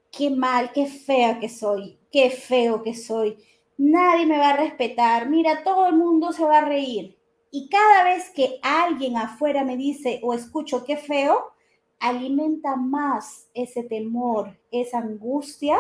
qué 0.10 0.32
mal, 0.32 0.72
qué 0.72 0.88
fea 0.88 1.40
que 1.40 1.50
soy, 1.50 2.00
qué 2.12 2.32
feo 2.32 2.82
que 2.82 2.96
soy, 2.96 3.38
nadie 3.78 4.26
me 4.26 4.40
va 4.40 4.50
a 4.50 4.58
respetar, 4.58 5.30
mira, 5.30 5.64
todo 5.64 5.86
el 5.86 5.96
mundo 5.96 6.34
se 6.34 6.44
va 6.44 6.58
a 6.58 6.66
reír. 6.66 7.20
Y 7.52 7.70
cada 7.70 8.04
vez 8.04 8.32
que 8.32 8.60
alguien 8.64 9.16
afuera 9.16 9.64
me 9.64 9.78
dice 9.78 10.20
o 10.24 10.34
escucho 10.34 10.84
qué 10.84 10.98
feo, 10.98 11.54
alimenta 12.00 12.76
más 12.76 13.48
ese 13.54 13.84
temor, 13.84 14.58
esa 14.72 15.00
angustia 15.00 15.78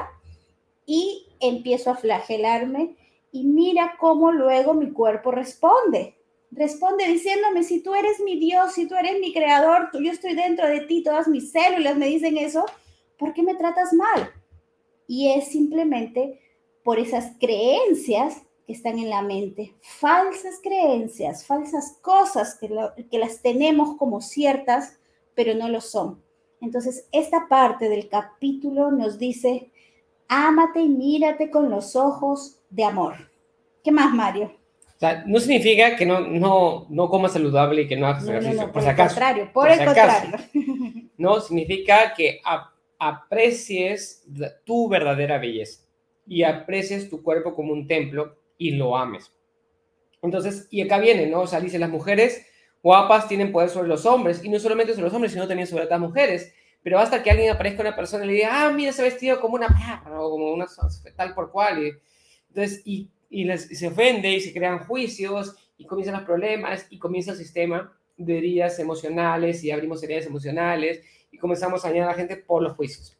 y 0.85 1.27
empiezo 1.39 1.91
a 1.91 1.95
flagelarme 1.95 2.95
y 3.31 3.43
mira 3.43 3.97
cómo 3.99 4.31
luego 4.31 4.73
mi 4.73 4.91
cuerpo 4.91 5.31
responde. 5.31 6.15
Responde 6.49 7.05
diciéndome, 7.07 7.63
si 7.63 7.81
tú 7.81 7.93
eres 7.93 8.21
mi 8.21 8.39
Dios, 8.39 8.73
si 8.73 8.87
tú 8.87 8.95
eres 8.95 9.19
mi 9.19 9.33
creador, 9.33 9.89
yo 9.93 10.11
estoy 10.11 10.33
dentro 10.33 10.67
de 10.67 10.81
ti, 10.81 11.03
todas 11.03 11.27
mis 11.27 11.51
células 11.51 11.97
me 11.97 12.07
dicen 12.07 12.37
eso, 12.37 12.65
¿por 13.17 13.33
qué 13.33 13.43
me 13.43 13.55
tratas 13.55 13.93
mal? 13.93 14.31
Y 15.07 15.33
es 15.33 15.49
simplemente 15.49 16.39
por 16.83 16.99
esas 16.99 17.33
creencias 17.37 18.43
que 18.65 18.73
están 18.73 18.97
en 18.97 19.09
la 19.09 19.21
mente, 19.21 19.75
falsas 19.81 20.59
creencias, 20.61 21.45
falsas 21.45 21.97
cosas 22.01 22.55
que, 22.55 22.69
que 23.09 23.19
las 23.19 23.41
tenemos 23.41 23.97
como 23.97 24.21
ciertas, 24.21 24.97
pero 25.37 25.53
no 25.53 25.69
lo 25.69 25.79
son. 25.79 26.19
Entonces, 26.61 27.07
esta 27.11 27.47
parte 27.47 27.87
del 27.89 28.09
capítulo 28.09 28.89
nos 28.89 29.19
dice, 29.19 29.69
ámate 30.27 30.81
y 30.81 30.89
mírate 30.89 31.51
con 31.51 31.69
los 31.69 31.95
ojos 31.95 32.59
de 32.71 32.83
amor. 32.83 33.29
¿Qué 33.83 33.91
más, 33.91 34.11
Mario? 34.11 34.51
O 34.95 34.99
sea, 34.99 35.23
no 35.27 35.39
significa 35.39 35.95
que 35.95 36.07
no, 36.07 36.21
no, 36.21 36.87
no 36.89 37.07
comas 37.07 37.33
saludable 37.33 37.83
y 37.83 37.87
que 37.87 37.95
no 37.95 38.07
hagas 38.07 38.27
ejercicio, 38.27 38.63
por, 38.63 38.71
por, 38.71 38.81
si 38.81 38.89
acaso. 38.89 39.13
Contrario, 39.13 39.53
por, 39.53 39.69
el 39.69 39.85
contrario. 39.85 40.37
No, 41.17 41.39
significa 41.39 42.13
que 42.15 42.41
aprecies 42.97 44.23
tu 44.65 44.89
verdadera 44.89 45.37
belleza 45.37 45.83
y 46.27 46.43
aprecies 46.43 47.09
tu 47.09 47.21
cuerpo 47.23 47.55
como 47.55 47.73
un 47.73 47.87
templo 47.87 48.37
y 48.57 48.71
lo 48.71 48.97
ames. 48.97 49.31
Entonces, 50.23 50.67
y 50.71 50.81
acá 50.81 50.99
viene, 50.99 51.27
¿no? 51.27 51.41
O 51.41 51.47
sea, 51.47 51.59
dice, 51.59 51.79
las 51.79 51.89
mujeres 51.89 52.45
guapas 52.83 53.27
tienen 53.27 53.51
poder 53.51 53.69
sobre 53.69 53.87
los 53.87 54.05
hombres, 54.05 54.43
y 54.43 54.49
no 54.49 54.59
solamente 54.59 54.93
sobre 54.93 55.05
los 55.05 55.13
hombres, 55.13 55.31
sino 55.33 55.47
también 55.47 55.67
sobre 55.67 55.85
las 55.85 55.99
mujeres. 55.99 56.53
Pero 56.83 56.97
basta 56.97 57.21
que 57.21 57.31
alguien 57.31 57.49
aparezca 57.49 57.81
una 57.81 57.95
persona 57.95 58.23
y 58.23 58.27
le 58.27 58.33
diga, 58.33 58.49
ah, 58.65 58.71
mira, 58.71 58.93
se 58.93 59.01
ha 59.01 59.05
vestido 59.05 59.39
como 59.41 59.55
una 59.55 59.67
perra 59.67 60.21
o 60.21 60.29
como 60.29 60.53
una 60.53 60.67
tal 61.15 61.33
por 61.33 61.51
cual. 61.51 61.85
Y, 61.85 61.91
entonces, 62.49 62.81
y, 62.85 63.09
les, 63.29 63.77
se 63.77 63.87
ofende 63.87 64.31
y 64.31 64.39
se 64.39 64.53
crean 64.53 64.79
juicios 64.79 65.55
y 65.77 65.85
comienzan 65.85 66.15
los 66.15 66.23
problemas 66.23 66.87
y 66.89 66.97
comienza 66.97 67.31
el 67.31 67.37
sistema 67.37 67.93
de 68.15 68.37
heridas 68.37 68.79
emocionales 68.79 69.63
y 69.63 69.71
abrimos 69.71 70.01
heridas 70.01 70.25
emocionales 70.25 71.01
y 71.31 71.37
comenzamos 71.37 71.83
a 71.83 71.89
dañar 71.89 72.05
a 72.05 72.11
la 72.11 72.17
gente 72.17 72.37
por 72.37 72.63
los 72.63 72.73
juicios. 72.73 73.17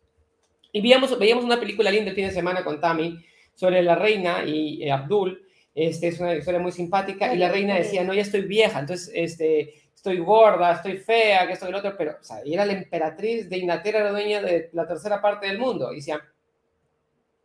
Y 0.72 0.82
veíamos, 0.82 1.18
veíamos 1.20 1.44
una 1.44 1.60
película 1.60 1.92
linda 1.92 2.10
el 2.10 2.16
fin 2.16 2.28
de 2.28 2.34
semana 2.34 2.64
con 2.64 2.80
Tami 2.80 3.24
sobre 3.54 3.82
la 3.82 3.96
reina 3.96 4.46
y 4.46 4.84
eh, 4.84 4.92
Abdul. 4.92 5.44
Este, 5.78 6.08
es 6.08 6.20
una 6.20 6.34
historia 6.34 6.60
muy 6.60 6.72
simpática 6.72 7.32
y 7.36 7.38
la 7.38 7.50
reina 7.50 7.76
decía, 7.76 8.04
no, 8.04 8.12
ya 8.12 8.24
estoy 8.24 8.42
vieja, 8.42 8.80
entonces 8.80 9.12
este, 9.14 9.76
estoy 9.94 10.18
gorda, 10.18 10.72
estoy 10.72 10.98
fea, 10.98 11.46
que 11.46 11.54
esto 11.54 11.70
y 11.70 11.72
lo 11.72 11.78
otro, 11.78 11.94
pero, 11.96 12.18
o 12.20 12.24
sea, 12.24 12.42
era 12.44 12.66
la 12.66 12.74
emperatriz 12.74 13.48
de 13.48 13.60
Inglaterra, 13.60 14.04
la 14.04 14.10
dueña 14.10 14.42
de 14.42 14.72
la 14.74 14.88
tercera 14.88 15.22
parte 15.22 15.46
del 15.46 15.60
mundo. 15.60 15.94
Y 15.94 15.98
decía, 15.98 16.20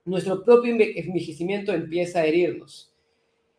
nuestro 0.07 0.43
propio 0.43 0.73
envejecimiento 0.73 1.75
empieza 1.75 2.21
a 2.21 2.25
herirnos. 2.25 2.91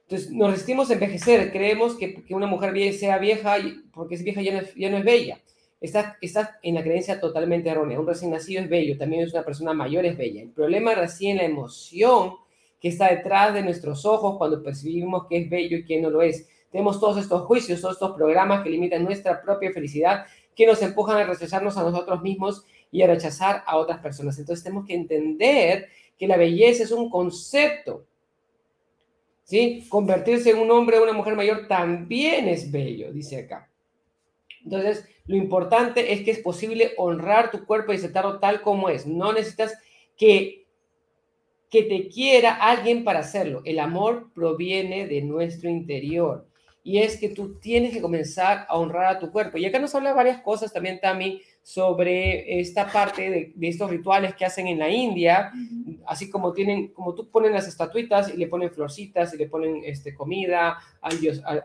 Entonces, 0.08 0.32
nos 0.32 0.50
resistimos 0.50 0.90
a 0.90 0.94
envejecer, 0.94 1.52
creemos 1.52 1.96
que, 1.96 2.24
que 2.24 2.34
una 2.34 2.48
mujer 2.48 2.74
sea 2.94 3.20
vieja 3.20 3.58
porque 3.94 4.16
es 4.16 4.24
vieja 4.24 4.42
ya 4.42 4.54
no 4.54 4.60
es, 4.62 4.74
ya 4.74 4.90
no 4.90 4.98
es 4.98 5.06
bella. 5.06 5.40
Está, 5.82 6.18
está 6.20 6.58
en 6.64 6.74
la 6.74 6.82
creencia 6.82 7.20
totalmente 7.20 7.70
errónea. 7.70 8.00
Un 8.00 8.08
recién 8.08 8.32
nacido 8.32 8.64
es 8.64 8.70
bello, 8.70 8.98
también 8.98 9.22
es 9.22 9.34
una 9.34 9.46
persona 9.46 9.74
mayor 9.74 10.04
es 10.04 10.18
bella. 10.18 10.42
El 10.42 10.50
problema 10.50 10.96
reside 10.96 11.30
en 11.30 11.38
la 11.38 11.44
emoción 11.44 12.42
que 12.84 12.90
está 12.90 13.08
detrás 13.08 13.54
de 13.54 13.64
nuestros 13.64 14.06
ojos 14.06 14.38
cuando 14.38 14.62
percibimos 14.62 15.26
que 15.30 15.38
es 15.38 15.50
bello 15.50 15.78
y 15.78 15.86
que 15.86 16.02
no 16.02 16.10
lo 16.10 16.22
es. 16.22 16.50
Tenemos 16.70 17.00
todos 17.00 17.18
estos 17.18 17.44
juicios, 17.44 17.80
todos 17.80 17.94
estos 17.94 18.12
programas 18.12 18.62
que 18.62 18.70
limitan 18.70 19.06
nuestra 19.06 19.42
propia 19.42 19.72
felicidad, 19.72 20.26
que 20.54 20.68
nos 20.68 20.82
empujan 20.82 21.16
a 21.16 21.24
rechazarnos 21.24 21.78
a 21.78 21.84
nosotros 21.84 22.22
mismos 22.22 22.66
y 22.92 23.02
a 23.02 23.08
rechazar 23.08 23.64
a 23.66 23.78
otras 23.78 24.00
personas. 24.00 24.38
Entonces 24.38 24.66
tenemos 24.66 24.86
que 24.86 24.96
entender 24.96 25.88
que 26.20 26.28
la 26.28 26.36
belleza 26.36 26.84
es 26.84 26.92
un 26.92 27.10
concepto. 27.10 28.06
¿Sí? 29.46 29.86
Convertirse 29.88 30.50
en 30.50 30.58
un 30.58 30.70
hombre 30.70 31.00
o 31.00 31.04
una 31.04 31.14
mujer 31.14 31.38
mayor 31.38 31.70
también 31.70 32.50
es 32.50 32.70
bello, 32.70 33.14
dice 33.14 33.40
acá. 33.40 33.70
Entonces, 34.66 35.08
lo 35.26 35.38
importante 35.38 36.12
es 36.12 36.24
que 36.24 36.32
es 36.32 36.40
posible 36.40 36.92
honrar 36.98 37.50
tu 37.50 37.66
cuerpo 37.66 37.94
y 37.94 37.96
aceptarlo 37.96 38.40
tal 38.40 38.62
como 38.62 38.90
es. 38.90 39.08
No 39.08 39.32
necesitas 39.32 39.74
que, 40.18 40.63
que 41.74 41.82
te 41.82 42.08
quiera 42.08 42.54
alguien 42.54 43.04
para 43.04 43.22
hacerlo. 43.22 43.64
El 43.66 43.80
amor 43.80 44.30
proviene 44.36 45.08
de 45.08 45.24
nuestro 45.24 45.72
interior. 45.72 46.48
Y 46.84 47.00
es 47.00 47.18
que 47.18 47.30
tú 47.30 47.60
tienes 47.60 47.94
que 47.94 48.02
comenzar 48.02 48.68
a 48.70 48.78
honrar 48.78 49.16
a 49.16 49.18
tu 49.18 49.32
cuerpo. 49.32 49.58
Y 49.58 49.66
acá 49.66 49.80
nos 49.80 49.96
habla 49.96 50.14
varias 50.14 50.40
cosas 50.44 50.72
también, 50.72 51.00
Tami, 51.00 51.42
sobre 51.64 52.60
esta 52.60 52.92
parte 52.92 53.54
de, 53.56 53.68
estos 53.68 53.90
rituales 53.90 54.36
que 54.36 54.46
hacen 54.46 54.68
en 54.68 54.78
la 54.78 54.92
India, 54.92 55.52
así 56.06 56.30
como 56.30 56.54
tienen, 56.54 56.90
como 56.90 57.16
tú 57.16 57.32
ponen 57.32 57.54
las 57.54 57.68
estatuitas 57.68 58.32
y 58.32 58.38
le 58.38 58.46
ponen 58.46 58.70
florcitas 58.70 59.34
y 59.34 59.38
le 59.38 59.48
ponen 59.48 59.82
este, 59.84 60.14
comida 60.14 60.78
a, 61.02 61.10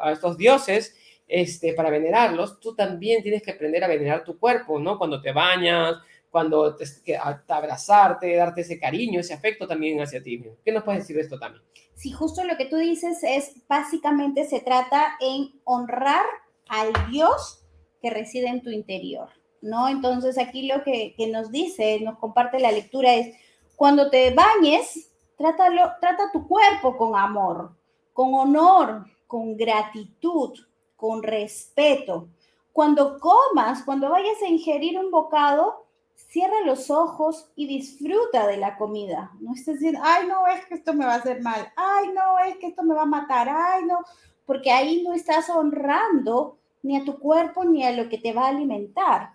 a, 0.01 0.13
estos 0.13 0.39
dioses, 0.39 0.97
este, 1.27 1.75
para 1.75 1.91
venerarlos, 1.91 2.61
tú 2.61 2.75
también 2.75 3.23
tienes 3.23 3.43
que 3.43 3.51
aprender 3.51 3.85
a 3.85 3.89
venerar 3.89 4.25
tu 4.25 4.39
cuerpo, 4.39 4.81
¿no? 4.81 4.97
Cuando 4.97 5.21
te 5.21 5.33
bañas, 5.33 5.97
cuando 6.39 6.77
te, 6.77 6.85
te 7.05 7.17
abrazarte, 7.17 8.37
darte 8.37 8.61
ese 8.61 8.79
cariño, 8.79 9.19
ese 9.19 9.35
afecto 9.35 9.67
también 9.67 10.01
hacia 10.01 10.23
ti. 10.23 10.41
¿Qué 10.65 10.71
nos 10.71 10.85
puedes 10.85 11.01
decir 11.01 11.17
de 11.17 11.23
esto 11.23 11.37
también? 11.37 11.65
Sí, 11.97 12.13
justo 12.13 12.45
lo 12.45 12.57
que 12.57 12.67
tú 12.67 12.77
dices 12.77 13.25
es, 13.25 13.57
básicamente 13.67 14.45
se 14.45 14.61
trata 14.61 15.17
en 15.19 15.51
honrar 15.65 16.25
al 16.69 16.93
Dios 17.11 17.65
que 18.01 18.11
reside 18.11 18.47
en 18.47 18.63
tu 18.63 18.71
interior, 18.71 19.31
¿no? 19.63 19.89
Entonces 19.89 20.39
aquí 20.39 20.69
lo 20.69 20.85
que, 20.85 21.15
que 21.17 21.27
nos 21.27 21.51
dice, 21.51 21.99
nos 22.03 22.21
comparte 22.21 22.61
la 22.61 22.71
lectura 22.71 23.15
es, 23.15 23.35
cuando 23.75 24.11
te 24.11 24.33
bañes, 24.33 25.11
trátalo, 25.37 25.91
trata 26.01 26.31
tu 26.33 26.47
cuerpo 26.47 26.97
con 26.97 27.17
amor, 27.17 27.73
con 28.13 28.33
honor, 28.33 29.07
con 29.27 29.57
gratitud, 29.57 30.57
con 30.95 31.21
respeto. 31.21 32.29
Cuando 32.73 33.19
comas, 33.19 33.83
cuando 33.83 34.09
vayas 34.09 34.41
a 34.41 34.47
ingerir 34.47 35.01
un 35.01 35.11
bocado, 35.11 35.88
cierra 36.19 36.61
los 36.67 36.91
ojos 36.91 37.51
y 37.55 37.67
disfruta 37.67 38.47
de 38.47 38.57
la 38.57 38.77
comida. 38.77 39.31
No 39.41 39.55
estés 39.55 39.79
diciendo, 39.79 40.01
ay, 40.03 40.27
no, 40.27 40.47
es 40.47 40.67
que 40.67 40.75
esto 40.75 40.93
me 40.93 41.07
va 41.07 41.15
a 41.15 41.19
hacer 41.19 41.41
mal, 41.41 41.73
ay, 41.77 42.09
no, 42.09 42.39
es 42.41 42.57
que 42.59 42.67
esto 42.67 42.83
me 42.83 42.95
va 42.95 43.03
a 43.03 43.07
matar, 43.07 43.49
ay, 43.49 43.85
no, 43.85 43.99
porque 44.45 44.71
ahí 44.71 45.03
no 45.03 45.15
estás 45.15 45.49
honrando 45.49 46.59
ni 46.83 46.97
a 46.97 47.05
tu 47.05 47.19
cuerpo 47.19 47.65
ni 47.65 47.85
a 47.85 47.93
lo 47.93 48.09
que 48.09 48.19
te 48.19 48.33
va 48.33 48.47
a 48.47 48.49
alimentar. 48.49 49.31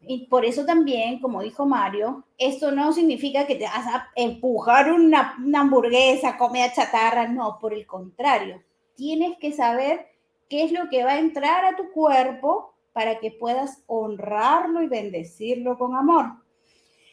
Y 0.00 0.26
por 0.26 0.44
eso 0.44 0.64
también, 0.64 1.20
como 1.20 1.42
dijo 1.42 1.66
Mario, 1.66 2.24
esto 2.38 2.70
no 2.70 2.92
significa 2.92 3.46
que 3.46 3.56
te 3.56 3.64
vas 3.64 3.86
a 3.86 4.08
empujar 4.14 4.92
una, 4.92 5.36
una 5.42 5.60
hamburguesa, 5.60 6.36
comida 6.36 6.72
chatarra, 6.72 7.26
no, 7.26 7.58
por 7.58 7.72
el 7.72 7.86
contrario, 7.86 8.62
tienes 8.94 9.36
que 9.38 9.52
saber 9.52 10.06
qué 10.48 10.64
es 10.64 10.72
lo 10.72 10.88
que 10.88 11.02
va 11.02 11.12
a 11.12 11.18
entrar 11.18 11.64
a 11.64 11.76
tu 11.76 11.90
cuerpo 11.90 12.75
para 12.96 13.18
que 13.18 13.30
puedas 13.30 13.82
honrarlo 13.88 14.80
y 14.80 14.88
bendecirlo 14.88 15.76
con 15.76 15.94
amor. 15.94 16.32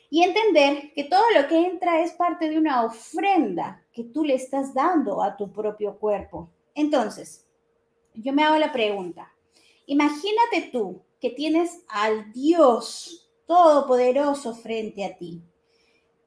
Y 0.09 0.23
entender 0.23 0.93
que 0.93 1.03
todo 1.03 1.25
lo 1.35 1.45
que 1.49 1.67
entra 1.67 1.99
es 1.99 2.13
parte 2.13 2.47
de 2.47 2.57
una 2.57 2.85
ofrenda 2.85 3.85
que 3.91 4.05
tú 4.05 4.23
le 4.23 4.35
estás 4.35 4.73
dando 4.73 5.21
a 5.21 5.35
tu 5.35 5.51
propio 5.51 5.99
cuerpo. 5.99 6.49
Entonces, 6.73 7.45
yo 8.13 8.31
me 8.31 8.45
hago 8.45 8.55
la 8.55 8.71
pregunta, 8.71 9.29
imagínate 9.85 10.69
tú 10.71 11.01
que 11.19 11.31
tienes 11.31 11.83
al 11.89 12.31
Dios 12.31 13.29
Todopoderoso 13.45 14.55
frente 14.55 15.03
a 15.03 15.17
ti. 15.17 15.41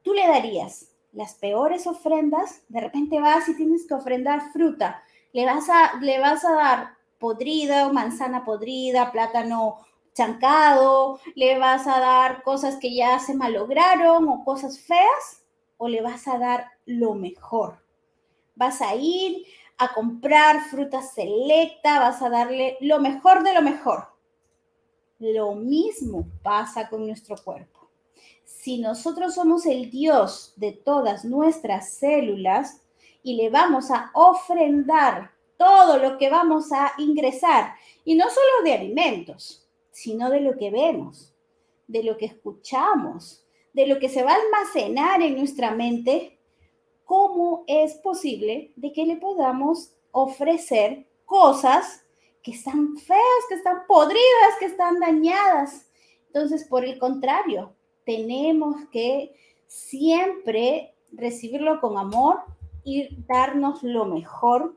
¿Tú 0.03 0.13
le 0.13 0.27
darías 0.27 0.91
las 1.13 1.33
peores 1.33 1.87
ofrendas? 1.87 2.61
De 2.69 2.79
repente 2.79 3.19
vas 3.19 3.49
y 3.49 3.57
tienes 3.57 3.87
que 3.87 3.95
ofrendar 3.95 4.51
fruta. 4.53 5.01
Le 5.33 5.47
vas 5.47 5.67
a, 5.67 5.99
le 5.99 6.19
vas 6.19 6.45
a 6.45 6.51
dar 6.51 6.96
podrida, 7.19 7.91
manzana 7.91 8.45
podrida, 8.45 9.11
plátano 9.11 9.79
chancado, 10.13 11.19
le 11.35 11.59
vas 11.59 11.85
a 11.85 11.99
dar 11.99 12.43
cosas 12.43 12.77
que 12.77 12.93
ya 12.93 13.19
se 13.19 13.35
malograron 13.35 14.27
o 14.27 14.43
cosas 14.43 14.79
feas, 14.79 15.43
o 15.77 15.87
le 15.87 16.01
vas 16.01 16.27
a 16.27 16.39
dar 16.39 16.71
lo 16.85 17.13
mejor. 17.13 17.83
Vas 18.55 18.81
a 18.81 18.95
ir 18.95 19.45
a 19.77 19.93
comprar 19.93 20.61
fruta 20.65 21.03
selecta, 21.03 21.99
vas 21.99 22.21
a 22.23 22.29
darle 22.29 22.77
lo 22.81 22.99
mejor 22.99 23.43
de 23.43 23.53
lo 23.53 23.61
mejor. 23.61 24.07
Lo 25.19 25.53
mismo 25.53 26.27
pasa 26.41 26.89
con 26.89 27.05
nuestro 27.05 27.35
cuerpo. 27.37 27.89
Si 28.43 28.79
nosotros 28.79 29.35
somos 29.35 29.65
el 29.65 29.91
Dios 29.91 30.53
de 30.55 30.71
todas 30.71 31.25
nuestras 31.25 31.93
células 31.93 32.81
y 33.21 33.35
le 33.35 33.49
vamos 33.49 33.91
a 33.91 34.09
ofrendar 34.13 35.36
todo 35.57 35.97
lo 35.97 36.17
que 36.17 36.29
vamos 36.29 36.71
a 36.71 36.93
ingresar, 36.97 37.73
y 38.05 38.15
no 38.15 38.29
solo 38.29 38.63
de 38.63 38.73
alimentos, 38.73 39.67
sino 39.91 40.29
de 40.29 40.41
lo 40.41 40.57
que 40.57 40.69
vemos, 40.69 41.33
de 41.87 42.03
lo 42.03 42.17
que 42.17 42.25
escuchamos, 42.25 43.43
de 43.73 43.87
lo 43.87 43.99
que 43.99 44.09
se 44.09 44.23
va 44.23 44.33
a 44.33 44.35
almacenar 44.35 45.21
en 45.21 45.37
nuestra 45.37 45.71
mente, 45.71 46.37
¿cómo 47.03 47.63
es 47.67 47.95
posible 47.95 48.71
de 48.75 48.91
que 48.91 49.05
le 49.05 49.17
podamos 49.17 49.91
ofrecer 50.11 51.07
cosas 51.25 52.03
que 52.43 52.51
están 52.51 52.97
feas, 52.97 53.21
que 53.49 53.55
están 53.55 53.85
podridas, 53.87 54.57
que 54.59 54.65
están 54.65 54.99
dañadas? 54.99 55.87
Entonces, 56.27 56.65
por 56.65 56.85
el 56.85 56.99
contrario, 56.99 57.73
tenemos 58.05 58.75
que 58.91 59.35
siempre 59.67 60.93
recibirlo 61.11 61.81
con 61.81 61.97
amor 61.97 62.41
y 62.83 63.09
darnos 63.27 63.83
lo 63.83 64.05
mejor 64.05 64.75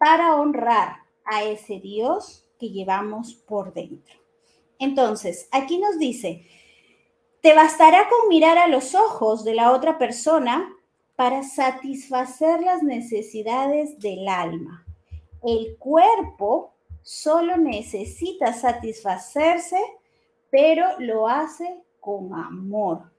para 0.00 0.34
honrar 0.36 0.96
a 1.26 1.44
ese 1.44 1.78
Dios 1.78 2.48
que 2.58 2.70
llevamos 2.70 3.34
por 3.34 3.74
dentro. 3.74 4.14
Entonces, 4.78 5.46
aquí 5.52 5.78
nos 5.78 5.98
dice, 5.98 6.46
te 7.42 7.54
bastará 7.54 8.08
con 8.08 8.30
mirar 8.30 8.56
a 8.56 8.66
los 8.66 8.94
ojos 8.94 9.44
de 9.44 9.54
la 9.54 9.72
otra 9.72 9.98
persona 9.98 10.74
para 11.16 11.42
satisfacer 11.42 12.62
las 12.62 12.82
necesidades 12.82 13.98
del 14.00 14.26
alma. 14.26 14.86
El 15.42 15.76
cuerpo 15.76 16.72
solo 17.02 17.58
necesita 17.58 18.54
satisfacerse, 18.54 19.80
pero 20.50 20.98
lo 20.98 21.28
hace 21.28 21.76
con 22.00 22.32
amor. 22.32 23.12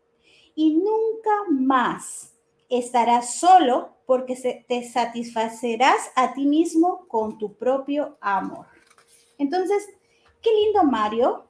Y 0.55 0.77
nunca 0.77 1.29
más 1.51 2.30
estará 2.71 3.21
solo 3.21 3.97
porque 4.05 4.63
te 4.67 4.89
satisfacerás 4.89 6.09
a 6.15 6.33
ti 6.33 6.45
mismo 6.45 7.05
con 7.07 7.37
tu 7.37 7.53
propio 7.53 8.17
amor. 8.21 8.65
Entonces, 9.37 9.87
qué 10.41 10.49
lindo, 10.53 10.83
Mario, 10.83 11.49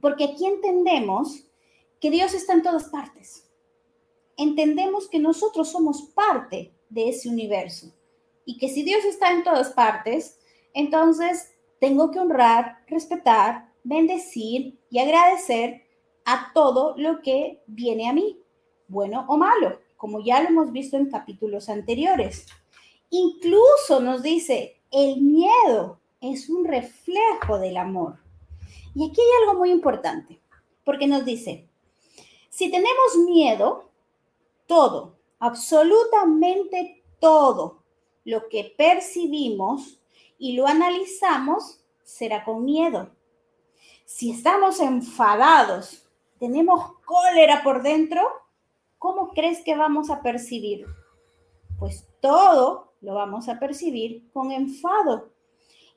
porque 0.00 0.24
aquí 0.24 0.44
entendemos 0.44 1.46
que 2.00 2.10
Dios 2.10 2.34
está 2.34 2.52
en 2.52 2.62
todas 2.62 2.84
partes. 2.90 3.50
Entendemos 4.36 5.08
que 5.08 5.18
nosotros 5.18 5.70
somos 5.70 6.02
parte 6.14 6.74
de 6.90 7.08
ese 7.08 7.30
universo 7.30 7.94
y 8.44 8.58
que 8.58 8.68
si 8.68 8.82
Dios 8.82 9.04
está 9.04 9.32
en 9.32 9.42
todas 9.42 9.70
partes, 9.70 10.38
entonces 10.74 11.54
tengo 11.80 12.10
que 12.10 12.20
honrar, 12.20 12.84
respetar, 12.86 13.72
bendecir 13.82 14.78
y 14.90 14.98
agradecer 14.98 15.86
a 16.26 16.52
todo 16.52 16.94
lo 16.98 17.22
que 17.22 17.62
viene 17.66 18.08
a 18.08 18.12
mí, 18.12 18.38
bueno 18.88 19.24
o 19.28 19.38
malo 19.38 19.85
como 19.96 20.20
ya 20.20 20.42
lo 20.42 20.48
hemos 20.48 20.72
visto 20.72 20.96
en 20.96 21.10
capítulos 21.10 21.68
anteriores. 21.68 22.46
Incluso 23.10 24.00
nos 24.00 24.22
dice, 24.22 24.80
el 24.90 25.20
miedo 25.20 26.00
es 26.20 26.48
un 26.48 26.64
reflejo 26.64 27.58
del 27.58 27.76
amor. 27.76 28.18
Y 28.94 29.08
aquí 29.08 29.20
hay 29.20 29.42
algo 29.42 29.58
muy 29.58 29.70
importante, 29.70 30.40
porque 30.84 31.06
nos 31.06 31.24
dice, 31.24 31.68
si 32.48 32.70
tenemos 32.70 33.16
miedo, 33.26 33.90
todo, 34.66 35.16
absolutamente 35.38 37.02
todo 37.20 37.82
lo 38.24 38.48
que 38.48 38.74
percibimos 38.76 40.00
y 40.38 40.54
lo 40.54 40.66
analizamos 40.66 41.80
será 42.02 42.44
con 42.44 42.64
miedo. 42.64 43.10
Si 44.04 44.30
estamos 44.30 44.80
enfadados, 44.80 46.08
tenemos 46.38 46.92
cólera 47.04 47.62
por 47.62 47.82
dentro, 47.82 48.22
¿cómo 48.98 49.28
crees 49.28 49.62
que 49.62 49.76
vamos 49.76 50.10
a 50.10 50.22
percibir? 50.22 50.86
Pues 51.78 52.06
todo 52.20 52.92
lo 53.00 53.14
vamos 53.14 53.48
a 53.48 53.58
percibir 53.58 54.30
con 54.32 54.50
enfado. 54.52 55.30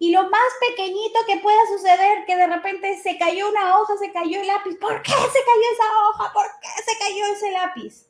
Y 0.02 0.12
lo 0.12 0.24
más 0.24 0.52
pequeñito 0.70 1.20
que 1.28 1.38
pueda 1.38 1.60
suceder, 1.76 2.26
que 2.26 2.38
de 2.38 2.48
repente 2.48 2.98
se 2.98 3.18
cayó 3.18 3.50
una 3.50 3.78
hoja, 3.80 3.98
se 3.98 4.12
cayó 4.12 4.40
el 4.40 4.48
lápiz. 4.48 4.78
¿Por 4.78 5.02
qué 5.02 5.12
se 5.12 5.18
cayó 5.18 5.68
esa 5.74 5.84
hoja? 6.08 6.34
¿Por 6.34 6.46
qué 6.62 6.84
se 6.86 7.00
cayó 7.00 7.26
ese 7.34 7.52
lápiz? 7.52 8.08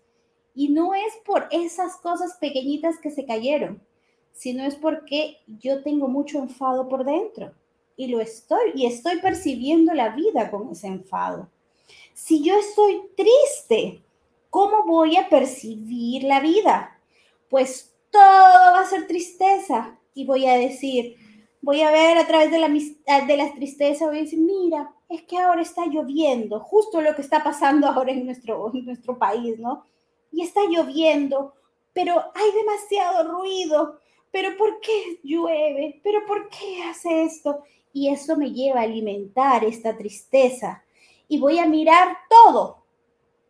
Y 0.54 0.70
no 0.70 0.94
es 0.94 1.16
por 1.26 1.48
esas 1.52 1.96
cosas 1.98 2.38
pequeñitas 2.38 3.00
que 3.00 3.10
se 3.10 3.26
cayeron, 3.26 3.82
sino 4.34 4.66
es 4.66 4.76
porque 4.76 5.38
yo 5.48 5.82
tengo 5.82 6.08
mucho 6.08 6.38
enfado 6.38 6.88
por 6.88 7.06
dentro. 7.06 7.54
Y 7.96 8.08
lo 8.08 8.22
estoy, 8.22 8.72
y 8.76 8.86
estoy 8.86 9.20
percibiendo 9.20 9.94
la 9.94 10.10
vida 10.10 10.52
con 10.52 10.70
ese 10.70 10.88
enfado. 10.88 11.50
Si 12.14 12.44
yo 12.44 12.56
estoy 12.56 13.02
triste, 13.16 14.04
¿cómo 14.50 14.86
voy 14.86 15.18
a 15.18 15.30
percibir 15.30 16.24
la 16.24 16.40
vida? 16.40 17.00
Pues 17.50 17.94
todo 18.12 18.74
va 18.74 18.82
a 18.82 18.90
ser 18.90 19.08
tristeza 19.08 19.98
y 20.14 20.26
voy 20.26 20.46
a 20.48 20.54
decir, 20.54 21.16
voy 21.62 21.82
a 21.82 21.92
ver 21.92 22.18
a 22.18 22.28
través 22.28 22.52
de 22.52 22.60
la, 22.60 22.68
la 22.68 23.54
tristeza, 23.54 24.08
voy 24.08 24.20
a 24.20 24.22
decir, 24.22 24.40
mira, 24.40 24.94
es 25.08 25.24
que 25.24 25.38
ahora 25.38 25.62
está 25.62 25.86
lloviendo, 25.86 26.60
justo 26.60 27.02
lo 27.02 27.16
que 27.16 27.22
está 27.22 27.44
pasando 27.44 27.88
ahora 27.88 28.12
en 28.12 28.26
nuestro, 28.26 28.72
en 28.74 28.86
nuestro 28.86 29.18
país, 29.18 29.60
¿no? 29.60 29.84
Y 30.32 30.44
está 30.44 30.62
lloviendo, 30.70 31.54
pero 31.94 32.14
hay 32.36 32.52
demasiado 32.52 33.32
ruido, 33.32 34.00
pero 34.32 34.56
¿por 34.58 34.80
qué 34.80 35.20
llueve? 35.24 36.00
¿Pero 36.04 36.26
por 36.26 36.50
qué 36.50 36.84
hace 36.84 37.24
esto? 37.24 37.64
Y 37.92 38.10
eso 38.10 38.38
me 38.38 38.52
lleva 38.52 38.82
a 38.82 38.84
alimentar 38.84 39.64
esta 39.64 39.98
tristeza. 39.98 40.84
Y 41.28 41.40
voy 41.40 41.58
a 41.58 41.66
mirar 41.66 42.16
todo, 42.30 42.84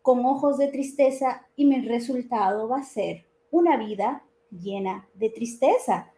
con 0.02 0.24
ojos 0.24 0.58
de 0.58 0.68
tristeza 0.68 1.46
y 1.56 1.64
mi 1.64 1.80
resultado 1.80 2.68
va 2.68 2.78
a 2.78 2.84
ser 2.84 3.26
una 3.50 3.76
vida 3.76 4.24
llena 4.50 5.08
de 5.14 5.30
tristeza. 5.30 6.12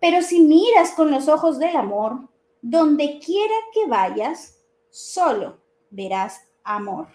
Pero 0.00 0.22
si 0.22 0.40
miras 0.40 0.92
con 0.92 1.10
los 1.10 1.28
ojos 1.28 1.58
del 1.58 1.76
amor, 1.76 2.28
donde 2.60 3.18
quiera 3.18 3.54
que 3.72 3.86
vayas, 3.86 4.58
solo 4.90 5.58
verás 5.90 6.40
amor. 6.62 7.08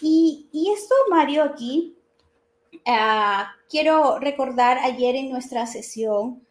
Y, 0.00 0.48
esto, 0.74 0.94
Mario, 1.10 1.42
aquí, 1.42 1.96
ah, 2.86 3.52
quiero 3.68 4.18
recordar 4.18 4.78
ayer 4.78 5.16
en 5.16 5.30
nuestra 5.30 5.66
sesión, 5.66 6.46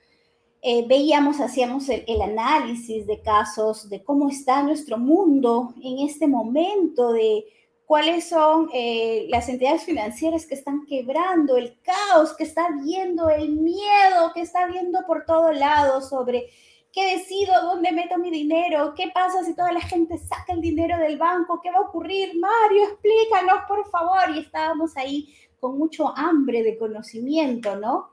eh, 0.64 0.86
veíamos, 0.88 1.40
hacíamos 1.40 1.90
el, 1.90 2.22
análisis 2.22 3.08
de 3.08 3.20
casos, 3.22 3.90
de 3.90 4.04
cómo 4.04 4.30
está 4.30 4.62
nuestro 4.62 5.00
mundo 5.00 5.74
en 5.82 6.08
este 6.08 6.28
momento, 6.28 7.14
de 7.14 7.46
cuáles 7.92 8.30
son 8.30 8.70
eh, 8.74 9.26
las 9.28 9.50
entidades 9.50 9.84
financieras 9.84 10.46
que 10.46 10.56
están 10.56 10.86
quebrando, 10.86 11.58
el 11.58 11.78
caos 11.82 12.34
que 12.38 12.46
está 12.46 12.70
viendo, 12.82 13.30
el 13.30 13.50
miedo 13.50 14.32
que 14.34 14.40
está 14.40 14.66
viendo 14.66 15.00
por 15.06 15.26
todo 15.26 15.52
lado 15.52 16.00
sobre 16.00 16.50
qué 16.94 17.18
decido, 17.18 17.52
dónde 17.64 17.92
meto 17.92 18.18
mi 18.18 18.32
dinero, 18.32 18.94
qué 18.96 19.12
pasa 19.14 19.44
si 19.44 19.54
toda 19.58 19.74
la 19.74 19.82
gente 19.82 20.18
saca 20.18 20.54
el 20.54 20.62
dinero 20.62 20.98
del 21.00 21.18
banco, 21.18 21.60
qué 21.62 21.70
va 21.70 21.80
a 21.80 21.90
ocurrir, 21.90 22.32
Mario, 22.40 22.84
explícanos 22.86 23.66
por 23.68 23.86
favor. 23.90 24.38
Y 24.38 24.40
estábamos 24.40 24.96
ahí 24.96 25.36
con 25.60 25.78
mucho 25.78 26.18
hambre 26.18 26.64
de 26.64 26.78
conocimiento, 26.78 27.76
¿no? 27.76 28.12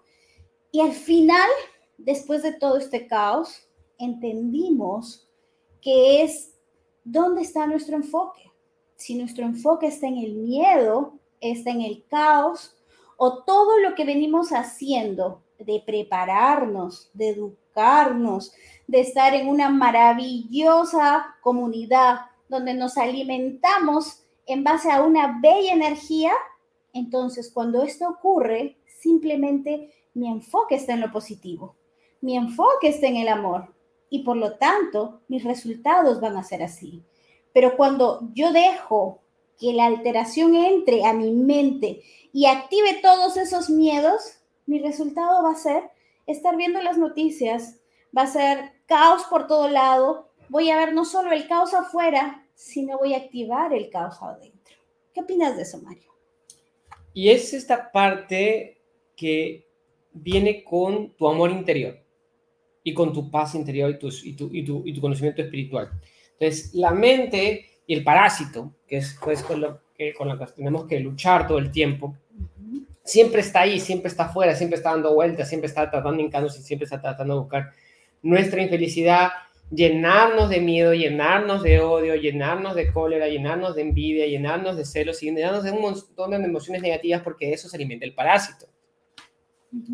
Y 0.72 0.80
al 0.80 0.92
final 0.92 1.48
después 1.98 2.42
de 2.42 2.52
todo 2.52 2.78
este 2.78 3.06
caos, 3.06 3.68
entendimos 3.96 5.30
que 5.80 6.24
es 6.24 6.52
dónde 7.04 7.42
está 7.42 7.64
nuestro 7.68 7.94
enfoque. 7.94 8.47
Si 8.98 9.14
nuestro 9.14 9.46
enfoque 9.46 9.86
está 9.86 10.06
en 10.06 10.18
el 10.18 10.34
miedo, 10.34 11.14
está 11.40 11.70
en 11.70 11.80
el 11.80 12.04
caos, 12.06 12.76
o 13.16 13.44
todo 13.44 13.78
lo 13.78 13.94
que 13.94 14.04
venimos 14.04 14.50
haciendo 14.50 15.42
de 15.58 15.82
prepararnos, 15.84 17.10
de 17.14 17.30
educarnos, 17.30 18.52
de 18.86 19.00
estar 19.00 19.34
en 19.34 19.48
una 19.48 19.70
maravillosa 19.70 21.36
comunidad 21.40 22.26
donde 22.50 22.74
nos 22.74 22.98
alimentamos 22.98 24.24
en 24.44 24.64
base 24.64 24.90
a 24.90 25.02
una 25.02 25.40
bella 25.40 25.72
energía, 25.72 26.32
entonces 26.92 27.50
cuando 27.50 27.82
esto 27.82 28.06
ocurre, 28.06 28.76
simplemente 28.86 29.90
mi 30.12 30.28
enfoque 30.28 30.74
está 30.74 30.92
en 30.92 31.00
lo 31.00 31.10
positivo 31.10 31.78
mi 32.20 32.36
enfoque 32.36 32.88
está 32.88 33.06
en 33.06 33.16
el 33.16 33.28
amor 33.28 33.74
y 34.10 34.24
por 34.24 34.36
lo 34.36 34.56
tanto 34.56 35.20
mis 35.28 35.44
resultados 35.44 36.20
van 36.20 36.36
a 36.36 36.42
ser 36.42 36.62
así. 36.62 37.04
Pero 37.52 37.76
cuando 37.76 38.28
yo 38.34 38.52
dejo 38.52 39.20
que 39.58 39.72
la 39.72 39.86
alteración 39.86 40.54
entre 40.54 41.04
a 41.04 41.12
mi 41.12 41.32
mente 41.32 42.02
y 42.32 42.46
active 42.46 43.00
todos 43.02 43.36
esos 43.36 43.70
miedos, 43.70 44.38
mi 44.66 44.78
resultado 44.78 45.42
va 45.42 45.52
a 45.52 45.56
ser 45.56 45.90
estar 46.26 46.56
viendo 46.56 46.80
las 46.82 46.98
noticias, 46.98 47.80
va 48.16 48.22
a 48.22 48.26
ser 48.26 48.72
caos 48.86 49.22
por 49.30 49.46
todo 49.46 49.68
lado, 49.68 50.28
voy 50.48 50.70
a 50.70 50.76
ver 50.76 50.94
no 50.94 51.04
solo 51.04 51.32
el 51.32 51.48
caos 51.48 51.74
afuera, 51.74 52.46
sino 52.54 52.98
voy 52.98 53.14
a 53.14 53.18
activar 53.18 53.72
el 53.72 53.90
caos 53.90 54.16
adentro. 54.20 54.76
¿Qué 55.12 55.20
opinas 55.20 55.56
de 55.56 55.62
eso, 55.62 55.78
Mario? 55.80 56.10
Y 57.14 57.30
es 57.30 57.52
esta 57.54 57.90
parte 57.90 58.80
que 59.16 59.66
viene 60.12 60.62
con 60.62 61.10
tu 61.14 61.28
amor 61.28 61.50
interior 61.50 61.98
y 62.82 62.94
con 62.94 63.12
tu 63.12 63.30
paz 63.30 63.54
interior 63.54 63.90
y 63.90 63.98
tu, 63.98 64.08
y 64.08 64.32
tu, 64.34 64.50
y 64.52 64.64
tu, 64.64 64.82
y 64.86 64.94
tu 64.94 65.00
conocimiento 65.00 65.42
espiritual. 65.42 65.90
Entonces, 66.38 66.74
la 66.74 66.92
mente 66.92 67.66
y 67.86 67.94
el 67.94 68.04
parásito, 68.04 68.72
que 68.86 68.98
es 68.98 69.18
pues, 69.22 69.42
con, 69.42 69.60
lo 69.60 69.80
que, 69.96 70.14
con 70.14 70.28
lo 70.28 70.38
que 70.38 70.46
tenemos 70.52 70.86
que 70.86 71.00
luchar 71.00 71.46
todo 71.46 71.58
el 71.58 71.70
tiempo, 71.70 72.16
siempre 73.08 73.40
está 73.40 73.62
ahí, 73.62 73.80
siempre 73.80 74.08
está 74.08 74.24
afuera, 74.24 74.54
siempre 74.54 74.76
está 74.76 74.90
dando 74.90 75.14
vueltas, 75.14 75.48
siempre 75.48 75.66
está 75.66 75.90
tratando 75.90 76.22
de 76.22 76.46
y 76.46 76.50
siempre 76.62 76.84
está 76.84 77.00
tratando 77.00 77.34
de 77.34 77.40
buscar 77.40 77.72
nuestra 78.22 78.62
infelicidad, 78.62 79.30
llenarnos 79.70 80.50
de 80.50 80.60
miedo, 80.60 80.92
llenarnos 80.92 81.62
de 81.62 81.80
odio, 81.80 82.14
llenarnos 82.16 82.74
de 82.74 82.92
cólera, 82.92 83.28
llenarnos 83.28 83.74
de 83.74 83.82
envidia, 83.82 84.26
llenarnos 84.26 84.76
de 84.76 84.84
celos 84.84 85.22
y 85.22 85.26
llenarnos 85.26 85.64
de 85.64 85.70
un 85.72 85.80
montón 85.80 86.30
de 86.30 86.36
emociones 86.36 86.82
negativas 86.82 87.22
porque 87.22 87.52
eso 87.52 87.68
se 87.68 87.76
alimenta 87.76 88.04
el 88.04 88.14
parásito. 88.14 88.66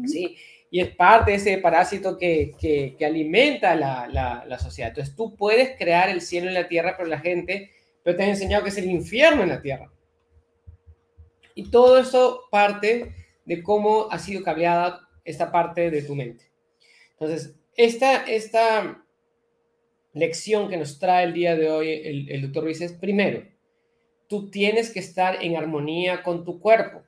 ¿Sí? 0.07 0.37
Y 0.75 0.81
es 0.81 0.89
parte 0.89 1.31
de 1.31 1.37
ese 1.37 1.59
parásito 1.59 2.19
que, 2.19 2.51
que, 2.59 3.07
alimenta 3.07 3.77
la, 3.77 4.09
la, 4.45 4.59
sociedad. 4.59 4.89
Entonces 4.89 5.15
tú 5.15 5.37
puedes 5.37 5.79
crear 5.79 6.09
el 6.09 6.21
cielo 6.21 6.49
en 6.49 6.55
la 6.55 6.67
tierra, 6.67 6.97
pero 6.97 7.09
la 7.09 7.21
gente, 7.21 7.71
pero 8.03 8.17
te 8.17 8.25
han 8.25 8.31
enseñado 8.31 8.65
que 8.65 8.71
es 8.71 8.79
el 8.79 8.91
infierno 8.91 9.45
en 9.45 9.51
la 9.51 9.63
tierra. 9.63 9.93
Y 11.55 11.71
todo 11.71 11.97
eso 11.97 12.49
parte 12.51 13.15
de 13.45 13.63
cómo 13.63 14.09
ha 14.11 14.19
sido 14.19 14.43
cableada 14.43 15.09
esta 15.25 15.53
parte 15.53 15.93
de 15.93 16.03
tu 16.03 16.17
mente. 16.17 16.51
Entonces, 17.13 17.55
esta, 17.77 18.25
esta 18.25 19.01
lección 20.13 20.69
que 20.69 20.77
nos 20.77 20.99
trae 20.99 21.27
el 21.27 21.35
día 21.35 21.55
de 21.55 21.71
hoy 21.71 21.89
el, 21.89 22.29
el 22.33 22.43
doctor 22.43 22.65
Ruiz 22.65 22.81
es, 22.81 22.95
primero, 22.95 23.47
tú 24.27 24.51
tienes 24.51 24.91
que 24.91 24.99
estar 24.99 25.39
en 25.41 25.57
armonía 25.57 26.25
con 26.25 26.45
tu 26.45 26.59
cuerpo 26.59 27.05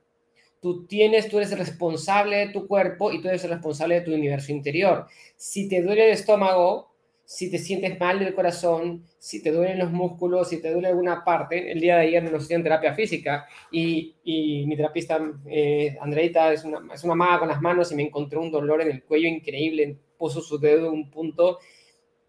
tú 0.61 0.85
tienes, 0.85 1.29
tú 1.29 1.37
eres 1.37 1.51
el 1.51 1.59
responsable 1.59 2.37
de 2.37 2.49
tu 2.49 2.67
cuerpo 2.67 3.11
y 3.11 3.21
tú 3.21 3.27
eres 3.27 3.43
el 3.43 3.51
responsable 3.51 3.95
de 3.95 4.01
tu 4.01 4.13
universo 4.13 4.51
interior. 4.51 5.07
Si 5.35 5.67
te 5.67 5.81
duele 5.81 6.05
el 6.05 6.13
estómago, 6.13 6.91
si 7.25 7.51
te 7.51 7.57
sientes 7.57 7.99
mal 7.99 8.19
del 8.19 8.33
corazón, 8.33 9.03
si 9.19 9.43
te 9.43 9.51
duelen 9.51 9.79
los 9.79 9.91
músculos, 9.91 10.47
si 10.47 10.61
te 10.61 10.71
duele 10.71 10.87
alguna 10.87 11.25
parte, 11.25 11.71
el 11.73 11.81
día 11.81 11.97
de 11.97 12.07
ayer 12.07 12.23
nos 12.31 12.43
hicieron 12.43 12.63
terapia 12.63 12.93
física 12.93 13.45
y, 13.69 14.15
y 14.23 14.65
mi 14.65 14.77
terapista 14.77 15.19
eh, 15.45 15.97
Andreita 15.99 16.53
es 16.53 16.63
una, 16.63 16.79
es 16.93 17.03
una 17.03 17.15
maga 17.15 17.39
con 17.39 17.49
las 17.49 17.61
manos 17.61 17.91
y 17.91 17.95
me 17.95 18.03
encontró 18.03 18.41
un 18.41 18.49
dolor 18.49 18.81
en 18.81 18.91
el 18.91 19.03
cuello 19.03 19.27
increíble, 19.27 19.97
puso 20.17 20.39
su 20.39 20.57
dedo 20.57 20.87
en 20.87 20.93
un 20.93 21.11
punto 21.11 21.59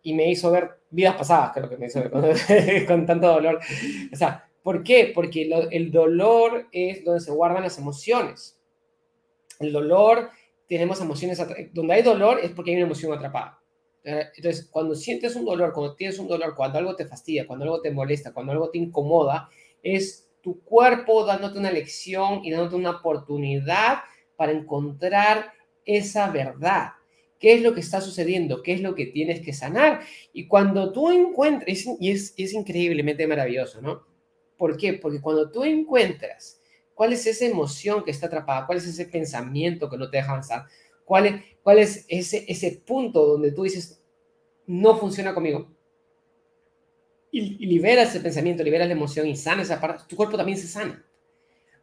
y 0.03 0.15
me 0.15 0.29
hizo 0.29 0.51
ver 0.51 0.81
vidas 0.91 1.15
pasadas, 1.15 1.53
creo 1.55 1.69
que 1.69 1.77
me 1.77 1.87
hizo 1.87 2.01
ver 2.01 2.11
con, 2.11 2.87
con 2.87 3.07
tanto 3.07 3.29
dolor. 3.29 3.61
O 4.13 4.17
sea, 4.17 4.48
¿Por 4.69 4.83
qué? 4.83 5.13
Porque 5.15 5.49
el 5.71 5.91
dolor 5.91 6.69
es 6.73 7.03
donde 7.03 7.23
se 7.23 7.31
guardan 7.31 7.63
las 7.63 7.79
emociones. 7.79 8.61
El 9.61 9.73
dolor, 9.73 10.29
tenemos 10.67 11.01
emociones, 11.01 11.43
donde 11.73 11.95
hay 11.95 12.03
dolor 12.03 12.39
es 12.43 12.51
porque 12.51 12.73
hay 12.73 12.77
una 12.77 12.85
emoción 12.85 13.11
atrapada. 13.15 13.63
Entonces, 14.05 14.69
cuando 14.71 14.95
sientes 14.95 15.35
un 15.37 15.47
dolor, 15.47 15.73
cuando 15.73 15.97
tienes 15.97 16.19
un 16.19 16.29
dolor, 16.29 16.55
cuando 16.55 16.77
algo 16.77 16.95
te 16.95 17.07
fastidia, 17.07 17.47
cuando 17.47 17.65
algo 17.65 17.81
te 17.81 17.91
molesta, 17.91 18.35
cuando 18.35 18.53
algo 18.53 18.69
te 18.69 18.77
incomoda, 18.77 19.49
es 19.83 20.29
tu 20.43 20.63
cuerpo 20.63 21.25
dándote 21.25 21.59
una 21.59 21.73
lección 21.73 22.45
y 22.45 22.51
dándote 22.51 22.77
una 22.77 22.91
oportunidad 22.91 24.01
para 24.37 24.53
encontrar 24.53 25.51
esa 25.87 26.29
verdad. 26.31 26.91
¿Qué 27.41 27.55
es 27.55 27.63
lo 27.63 27.73
que 27.73 27.81
está 27.81 28.03
sucediendo? 28.03 28.63
¿Qué 28.63 28.75
es 28.75 28.83
lo 28.83 28.95
que 28.95 29.07
tienes 29.07 29.41
que 29.41 29.55
sanar? 29.55 30.03
Y 30.35 30.47
cuando 30.47 30.93
tú 30.93 31.11
encuentres, 31.11 31.87
y 31.99 32.11
es, 32.11 32.35
es 32.37 32.53
increíblemente 32.53 33.27
maravilloso, 33.27 33.81
¿no? 33.81 34.08
¿Por 34.59 34.77
qué? 34.77 34.95
Porque 34.95 35.21
cuando 35.21 35.51
tú 35.51 35.65
encuentras 35.65 36.61
cuál 36.95 37.13
es 37.13 37.27
esa 37.27 37.47
emoción 37.47 38.05
que 38.05 38.11
está 38.11 38.27
atrapada, 38.27 38.67
cuál 38.67 38.79
es 38.79 38.87
ese 38.87 39.07
pensamiento 39.07 39.89
que 39.89 39.97
no 39.97 40.11
te 40.11 40.19
deja 40.19 40.33
avanzar, 40.33 40.67
cuál 41.05 41.27
es, 41.27 41.43
cuál 41.63 41.79
es 41.79 42.05
ese, 42.09 42.45
ese 42.49 42.83
punto 42.85 43.25
donde 43.25 43.53
tú 43.53 43.63
dices, 43.63 44.03
no 44.67 44.99
funciona 44.99 45.33
conmigo, 45.33 45.71
y, 47.31 47.67
liberas 47.67 48.11
ese 48.11 48.21
pensamiento, 48.21 48.63
liberas 48.63 48.89
la 48.89 48.95
emoción 48.95 49.27
y 49.27 49.37
sanas 49.37 49.67
esa 49.67 49.81
parte, 49.81 50.05
tu 50.09 50.17
cuerpo 50.17 50.37
también 50.37 50.59
se 50.59 50.67
sana. 50.67 51.05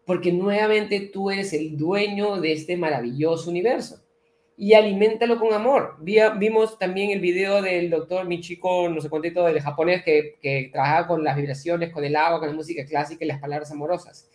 Porque 0.05 0.31
nuevamente 0.31 1.09
tú 1.11 1.31
eres 1.31 1.53
el 1.53 1.77
dueño 1.77 2.39
de 2.39 2.51
este 2.51 2.77
maravilloso 2.77 3.49
universo 3.49 4.04
y 4.57 4.73
aliméntalo 4.73 5.39
con 5.39 5.53
amor. 5.53 5.97
vimos 5.99 6.79
también 6.79 7.11
el 7.11 7.19
video 7.19 7.61
del 7.61 7.89
doctor 7.89 8.25
Michiko, 8.25 8.87
no 8.89 9.01
sé 9.01 9.09
cuántito, 9.09 9.45
del 9.45 9.61
japonés 9.61 10.03
que, 10.03 10.35
que 10.41 10.69
trabaja 10.71 11.07
con 11.07 11.23
las 11.23 11.35
vibraciones, 11.35 11.91
con 11.91 12.03
el 12.03 12.15
agua, 12.15 12.39
con 12.39 12.49
la 12.49 12.55
música 12.55 12.85
clásica 12.85 13.25
y 13.25 13.27
las 13.27 13.41
palabras 13.41 13.71
amorosas. 13.71 14.29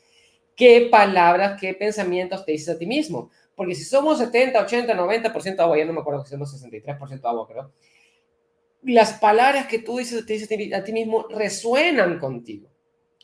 ¿Qué 0.55 0.89
palabras, 0.91 1.59
qué 1.59 1.73
pensamientos 1.73 2.45
te 2.45 2.53
dices 2.53 2.75
a 2.75 2.79
ti 2.79 2.87
mismo? 2.87 3.31
Porque 3.55 3.75
si 3.75 3.85
somos 3.85 4.19
70, 4.19 4.61
80, 4.61 4.95
90% 4.95 5.59
agua, 5.61 5.79
ya 5.79 5.87
no 5.87 5.95
me 5.95 6.01
acuerdo 6.01 6.23
si 6.25 6.31
somos 6.31 6.53
63% 6.63 7.25
agua, 7.25 7.49
creo. 7.49 7.73
Las 8.83 9.15
palabras 9.15 9.67
que 9.67 9.79
tú 9.79 9.99
dices, 9.99 10.25
te 10.27 10.35
dices 10.35 10.73
a 10.75 10.85
ti 10.85 10.93
mismo 10.93 11.27
resuenan 11.29 12.19
contigo. 12.19 12.69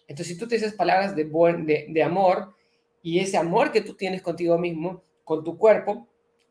Entonces, 0.09 0.35
si 0.35 0.39
tú 0.39 0.49
te 0.49 0.55
dices 0.55 0.73
palabras 0.73 1.15
de, 1.15 1.25
buen, 1.25 1.67
de, 1.67 1.87
de 1.89 2.03
amor 2.03 2.55
y 3.03 3.19
ese 3.19 3.37
amor 3.37 3.71
que 3.71 3.83
tú 3.83 3.95
tienes 3.95 4.23
contigo 4.23 4.57
mismo, 4.57 5.03
con 5.25 5.43
tu 5.43 5.59
cuerpo, 5.59 6.07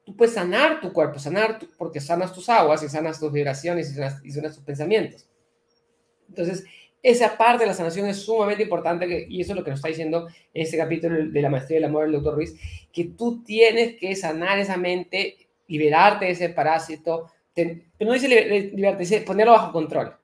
tú 0.05 0.15
puedes 0.15 0.35
sanar 0.35 0.79
tu 0.79 0.93
cuerpo, 0.93 1.19
sanar 1.19 1.59
porque 1.77 1.99
sanas 1.99 2.31
tus 2.31 2.47
aguas 2.47 2.83
y 2.83 2.89
sanas 2.89 3.19
tus 3.19 3.31
vibraciones 3.31 3.91
y 4.23 4.31
sanas, 4.31 4.55
tus 4.55 4.63
pensamientos. 4.63 5.27
Entonces, 6.29 6.63
esa 7.01 7.37
parte 7.37 7.63
de 7.63 7.67
la 7.67 7.73
sanación 7.73 8.07
es 8.07 8.17
sumamente 8.17 8.63
importante 8.63 9.25
y 9.29 9.41
eso 9.41 9.51
es 9.51 9.57
lo 9.57 9.63
que 9.63 9.71
nos 9.71 9.79
está 9.79 9.89
diciendo 9.89 10.27
en 10.53 10.63
este 10.63 10.77
capítulo 10.77 11.17
de 11.29 11.41
la 11.41 11.49
maestría 11.49 11.77
del 11.77 11.85
amor 11.85 12.03
del 12.03 12.13
doctor 12.13 12.35
Ruiz, 12.35 12.55
que 12.91 13.05
tú 13.05 13.43
tienes 13.43 13.95
que 13.97 14.15
sanar 14.15 14.59
esa 14.59 14.77
mente, 14.77 15.37
liberarte 15.67 16.25
de 16.25 16.31
ese 16.31 16.49
parásito, 16.49 17.31
pero 17.53 17.79
no 17.99 18.13
dice 18.13 18.27
liberarte, 18.27 19.03
dice 19.03 19.21
ponerlo 19.21 19.53
bajo 19.53 19.71
control. 19.71 20.15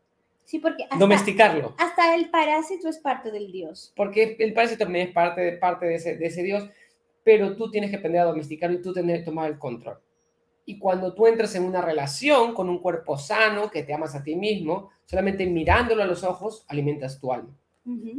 Sí, 0.45 0.59
porque 0.59 0.85
domesticarlo. 0.99 1.75
Hasta 1.77 2.13
el 2.15 2.29
parásito 2.29 2.89
es 2.89 2.97
parte 2.97 3.31
del 3.31 3.51
Dios. 3.51 3.93
Porque 3.95 4.35
el 4.37 4.53
parásito 4.53 4.83
también 4.83 5.07
es 5.07 5.13
parte, 5.13 5.53
parte 5.53 5.85
de, 5.85 5.95
ese, 5.95 6.17
de 6.17 6.25
ese 6.25 6.43
Dios, 6.43 6.67
pero 7.23 7.55
tú 7.55 7.69
tienes 7.69 7.89
que 7.89 7.97
aprender 7.97 8.21
a 8.21 8.25
domesticarlo 8.25 8.77
y 8.77 8.81
tú 8.81 8.93
tienes 8.93 9.19
que 9.19 9.25
tomar 9.25 9.49
el 9.49 9.59
control. 9.59 9.99
Y 10.65 10.79
cuando 10.79 11.13
tú 11.13 11.27
entras 11.27 11.55
en 11.55 11.63
una 11.63 11.81
relación 11.81 12.53
con 12.53 12.69
un 12.69 12.79
cuerpo 12.79 13.17
sano, 13.17 13.69
que 13.69 13.83
te 13.83 13.93
amas 13.93 14.15
a 14.15 14.23
ti 14.23 14.35
mismo, 14.35 14.91
solamente 15.05 15.45
mirándolo 15.45 16.03
a 16.03 16.05
los 16.05 16.23
ojos, 16.23 16.65
alimentas 16.67 17.19
tu 17.19 17.33
alma. 17.33 17.57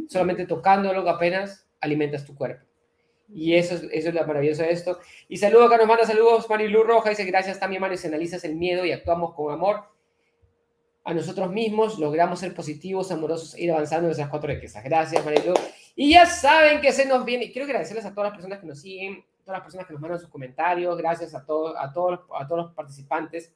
Solamente 0.08 0.44
tocándolo 0.44 1.08
apenas, 1.08 1.68
alimentas 1.80 2.24
tu 2.24 2.34
cuerpo. 2.34 2.66
Y 3.32 3.54
eso 3.54 3.74
es, 3.76 3.84
eso 3.84 4.08
es 4.08 4.14
lo 4.14 4.26
maravilloso 4.26 4.62
de 4.62 4.72
esto. 4.72 4.98
Y 5.28 5.36
saludo 5.36 5.64
acá, 5.64 5.78
nos 5.78 5.86
manda 5.86 6.04
saludos 6.04 6.48
Marilu 6.50 6.82
Roja, 6.82 7.10
dice 7.10 7.24
gracias 7.24 7.58
también 7.58 7.80
Mario, 7.80 7.96
si 7.96 8.08
analizas 8.08 8.44
el 8.44 8.56
miedo 8.56 8.84
y 8.84 8.92
actuamos 8.92 9.34
con 9.34 9.52
amor 9.52 9.84
a 11.04 11.14
nosotros 11.14 11.50
mismos, 11.50 11.98
logramos 11.98 12.40
ser 12.40 12.54
positivos, 12.54 13.10
amorosos 13.10 13.54
e 13.54 13.64
ir 13.64 13.72
avanzando 13.72 14.08
en 14.08 14.12
esas 14.12 14.28
cuatro 14.28 14.48
riquezas. 14.48 14.84
Gracias 14.84 15.24
Marilu. 15.24 15.54
Y 15.94 16.12
ya 16.12 16.26
saben 16.26 16.80
que 16.80 16.92
se 16.92 17.06
nos 17.06 17.24
viene, 17.24 17.52
quiero 17.52 17.66
agradecerles 17.66 18.04
a 18.06 18.14
todas 18.14 18.30
las 18.30 18.34
personas 18.34 18.60
que 18.60 18.66
nos 18.66 18.80
siguen, 18.80 19.24
todas 19.44 19.58
las 19.58 19.62
personas 19.62 19.86
que 19.86 19.92
nos 19.92 20.00
mandan 20.00 20.20
sus 20.20 20.28
comentarios, 20.28 20.96
gracias 20.96 21.34
a, 21.34 21.44
todos 21.44 21.74
a, 21.78 21.92
todos, 21.92 22.20
a 22.34 22.46
todos 22.46 22.66
los 22.66 22.74
participantes. 22.74 23.52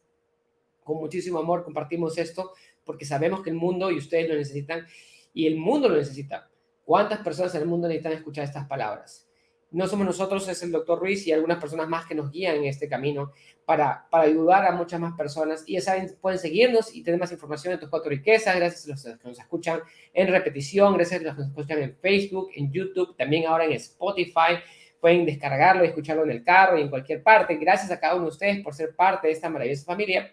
Con 0.85 0.99
muchísimo 0.99 1.39
amor 1.39 1.65
compartimos 1.65 2.19
esto 2.19 2.53
porque 2.85 3.05
sabemos 3.05 3.43
que 3.43 3.51
el 3.51 3.57
mundo 3.57 3.91
y 3.91 3.99
ustedes 3.99 4.29
lo 4.29 4.37
necesitan 4.37 4.87
y 5.33 5.47
el 5.47 5.57
mundo 5.57 5.89
lo 5.89 5.97
necesita. 5.97 6.49
¿Cuántas 6.85 7.19
personas 7.21 7.55
en 7.55 7.63
el 7.63 7.69
mundo 7.69 7.89
necesitan 7.89 8.13
escuchar 8.13 8.45
estas 8.45 8.67
palabras? 8.67 9.26
No 9.71 9.87
somos 9.89 10.07
nosotros, 10.07 10.49
es 10.49 10.63
el 10.63 10.71
doctor 10.71 10.99
Ruiz 10.99 11.27
y 11.27 11.33
algunas 11.33 11.59
personas 11.59 11.89
más 11.89 12.07
que 12.07 12.15
nos 12.15 12.31
guían 12.31 12.57
en 12.57 12.65
este 12.65 12.89
camino 12.89 13.33
para, 13.65 14.07
para 14.11 14.25
ayudar 14.25 14.65
a 14.65 14.73
muchas 14.73 15.01
más 15.01 15.15
personas. 15.17 15.65
Y 15.67 15.75
ya 15.75 15.81
saben, 15.81 16.17
pueden 16.21 16.39
seguirnos 16.39 16.95
y 16.95 17.03
tener 17.03 17.19
más 17.19 17.33
información 17.33 17.75
de 17.75 17.79
tus 17.79 17.89
cuatro 17.89 18.11
riquezas, 18.11 18.55
gracias 18.57 18.87
a 18.87 18.91
los 18.91 19.19
que 19.19 19.29
nos 19.29 19.39
escuchan 19.39 19.81
en 20.15 20.29
repetición, 20.29 20.95
gracias 20.95 21.21
a 21.21 21.25
los 21.25 21.35
que 21.35 21.41
nos 21.41 21.49
escuchan 21.49 21.83
en 21.83 21.97
Facebook, 21.97 22.51
en 22.55 22.73
YouTube, 22.73 23.17
también 23.17 23.47
ahora 23.47 23.65
en 23.65 23.73
Spotify. 23.73 24.61
Pueden 25.01 25.27
descargarlo 25.27 25.85
y 25.85 25.89
escucharlo 25.89 26.23
en 26.23 26.31
el 26.31 26.45
carro 26.45 26.79
y 26.79 26.83
en 26.83 26.89
cualquier 26.89 27.23
parte. 27.23 27.57
Gracias 27.57 27.91
a 27.91 27.99
cada 28.01 28.15
uno 28.15 28.25
de 28.25 28.31
ustedes 28.31 28.63
por 28.63 28.73
ser 28.73 28.95
parte 28.95 29.27
de 29.27 29.33
esta 29.33 29.51
maravillosa 29.51 29.85
familia. 29.85 30.33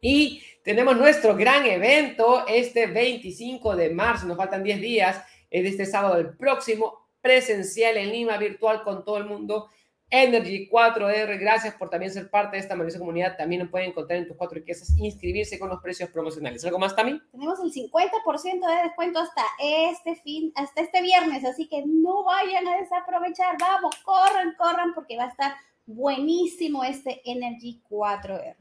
Y 0.00 0.42
tenemos 0.62 0.96
nuestro 0.96 1.34
gran 1.36 1.64
evento 1.64 2.46
este 2.46 2.86
25 2.86 3.76
de 3.76 3.90
marzo, 3.90 4.26
nos 4.26 4.36
faltan 4.36 4.62
10 4.62 4.80
días, 4.80 5.22
es 5.50 5.62
de 5.62 5.68
este 5.68 5.86
sábado 5.86 6.18
el 6.18 6.36
próximo 6.36 7.03
presencial 7.24 7.96
en 7.96 8.10
Lima, 8.10 8.36
virtual 8.36 8.82
con 8.82 9.02
todo 9.02 9.16
el 9.16 9.24
mundo. 9.24 9.70
Energy 10.10 10.68
4R, 10.70 11.40
gracias 11.40 11.74
por 11.74 11.88
también 11.88 12.12
ser 12.12 12.28
parte 12.28 12.56
de 12.56 12.60
esta 12.60 12.74
maravillosa 12.74 12.98
comunidad. 12.98 13.38
También 13.38 13.64
lo 13.64 13.70
pueden 13.70 13.88
encontrar 13.88 14.18
en 14.18 14.28
tus 14.28 14.36
cuatro 14.36 14.56
riquezas, 14.56 14.94
inscribirse 14.98 15.58
con 15.58 15.70
los 15.70 15.80
precios 15.80 16.10
promocionales. 16.10 16.62
¿Algo 16.66 16.78
más 16.78 16.94
también? 16.94 17.22
Tenemos 17.32 17.58
el 17.60 17.72
50% 17.72 18.66
de 18.66 18.82
descuento 18.82 19.20
hasta 19.20 19.42
este 19.58 20.16
fin, 20.16 20.52
hasta 20.54 20.82
este 20.82 21.00
viernes, 21.00 21.46
así 21.46 21.66
que 21.66 21.82
no 21.86 22.24
vayan 22.24 22.68
a 22.68 22.76
desaprovechar. 22.76 23.56
Vamos, 23.58 23.96
corran, 24.04 24.54
corran, 24.58 24.92
porque 24.92 25.16
va 25.16 25.24
a 25.24 25.28
estar 25.28 25.54
buenísimo 25.86 26.84
este 26.84 27.22
Energy 27.24 27.80
4R. 27.88 28.54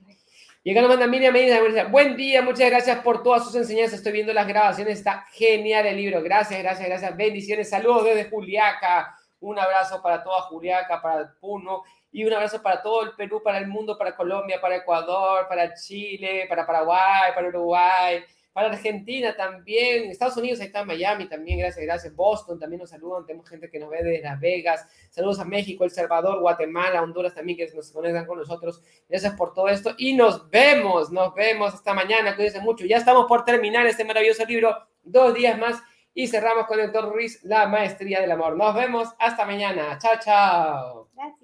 Nos 0.66 0.88
manda 0.88 1.08
Miriam 1.08 1.34
Medina, 1.34 1.60
buen 1.90 2.16
día, 2.16 2.42
muchas 2.42 2.70
gracias 2.70 3.00
por 3.00 3.22
todas 3.22 3.44
sus 3.44 3.54
enseñanzas, 3.54 3.96
estoy 3.96 4.14
viendo 4.14 4.32
las 4.32 4.48
grabaciones, 4.48 4.98
está 4.98 5.26
genial 5.34 5.86
el 5.86 5.98
libro, 5.98 6.24
gracias, 6.24 6.58
gracias, 6.64 6.88
gracias, 6.88 7.18
bendiciones, 7.18 7.70
saludos 7.70 8.06
desde 8.06 8.30
Juliaca, 8.30 9.14
un 9.42 9.60
abrazo 9.60 10.02
para 10.02 10.24
toda 10.24 10.44
Juliaca, 10.44 11.02
para 11.02 11.34
Puno, 11.42 11.84
y 12.14 12.24
un 12.24 12.32
abrazo 12.32 12.62
para 12.62 12.82
todo 12.82 13.04
el 13.04 13.12
Perú, 13.12 13.42
para 13.44 13.58
el 13.58 13.68
mundo, 13.68 13.98
para 13.98 14.16
Colombia, 14.16 14.62
para 14.62 14.78
Ecuador, 14.78 15.48
para 15.50 15.74
Chile, 15.74 16.46
para 16.48 16.66
Paraguay, 16.66 17.34
para 17.36 17.50
Uruguay, 17.50 18.24
para 18.54 18.70
Argentina 18.70 19.36
también, 19.36 20.12
Estados 20.12 20.38
Unidos, 20.38 20.60
ahí 20.60 20.68
está 20.68 20.86
Miami 20.86 21.28
también, 21.28 21.60
gracias, 21.60 21.84
gracias, 21.84 22.16
Boston 22.16 22.60
también 22.60 22.80
nos 22.80 22.92
saludan, 22.92 23.26
tenemos 23.26 23.50
gente 23.50 23.70
que 23.70 23.80
nos 23.80 23.90
ve 23.90 24.04
desde 24.04 24.22
Las 24.22 24.40
Vegas, 24.40 24.88
saludos 25.10 25.40
a 25.40 25.46
México, 25.46 25.84
El 25.84 25.92
Salvador, 25.92 26.40
Guatemala, 26.40 27.02
Honduras 27.02 27.34
también 27.34 27.58
que 27.58 27.68
nos 27.74 27.92
conectan 27.92 28.26
con 28.28 28.38
nosotros, 28.38 28.82
gracias 29.10 29.34
por 29.34 29.54
todo 29.54 29.68
esto 29.68 29.96
y 29.98 30.14
nos 30.14 30.50
vemos, 30.50 31.12
nos 31.12 31.34
vemos 31.34 31.74
esta 31.74 31.94
mañana, 31.94 32.36
cuídense 32.36 32.62
mucho, 32.62 32.86
ya 32.86 32.98
estamos 32.98 33.26
por 33.28 33.44
terminar 33.44 33.88
este 33.88 34.06
maravilloso 34.06 34.46
libro, 34.46 34.88
dos 35.04 35.34
días 35.34 35.58
más 35.58 35.82
y 36.14 36.28
cerramos 36.28 36.68
con 36.68 36.80
el 36.80 36.92
doctor 36.92 37.12
Ruiz, 37.12 37.44
La 37.44 37.68
Maestría 37.68 38.22
del 38.22 38.32
Amor. 38.32 38.56
Nos 38.56 38.76
vemos 38.76 39.10
hasta 39.18 39.46
mañana, 39.46 39.98
chao, 40.00 40.14
chao. 40.24 41.10
Gracias. 41.16 41.43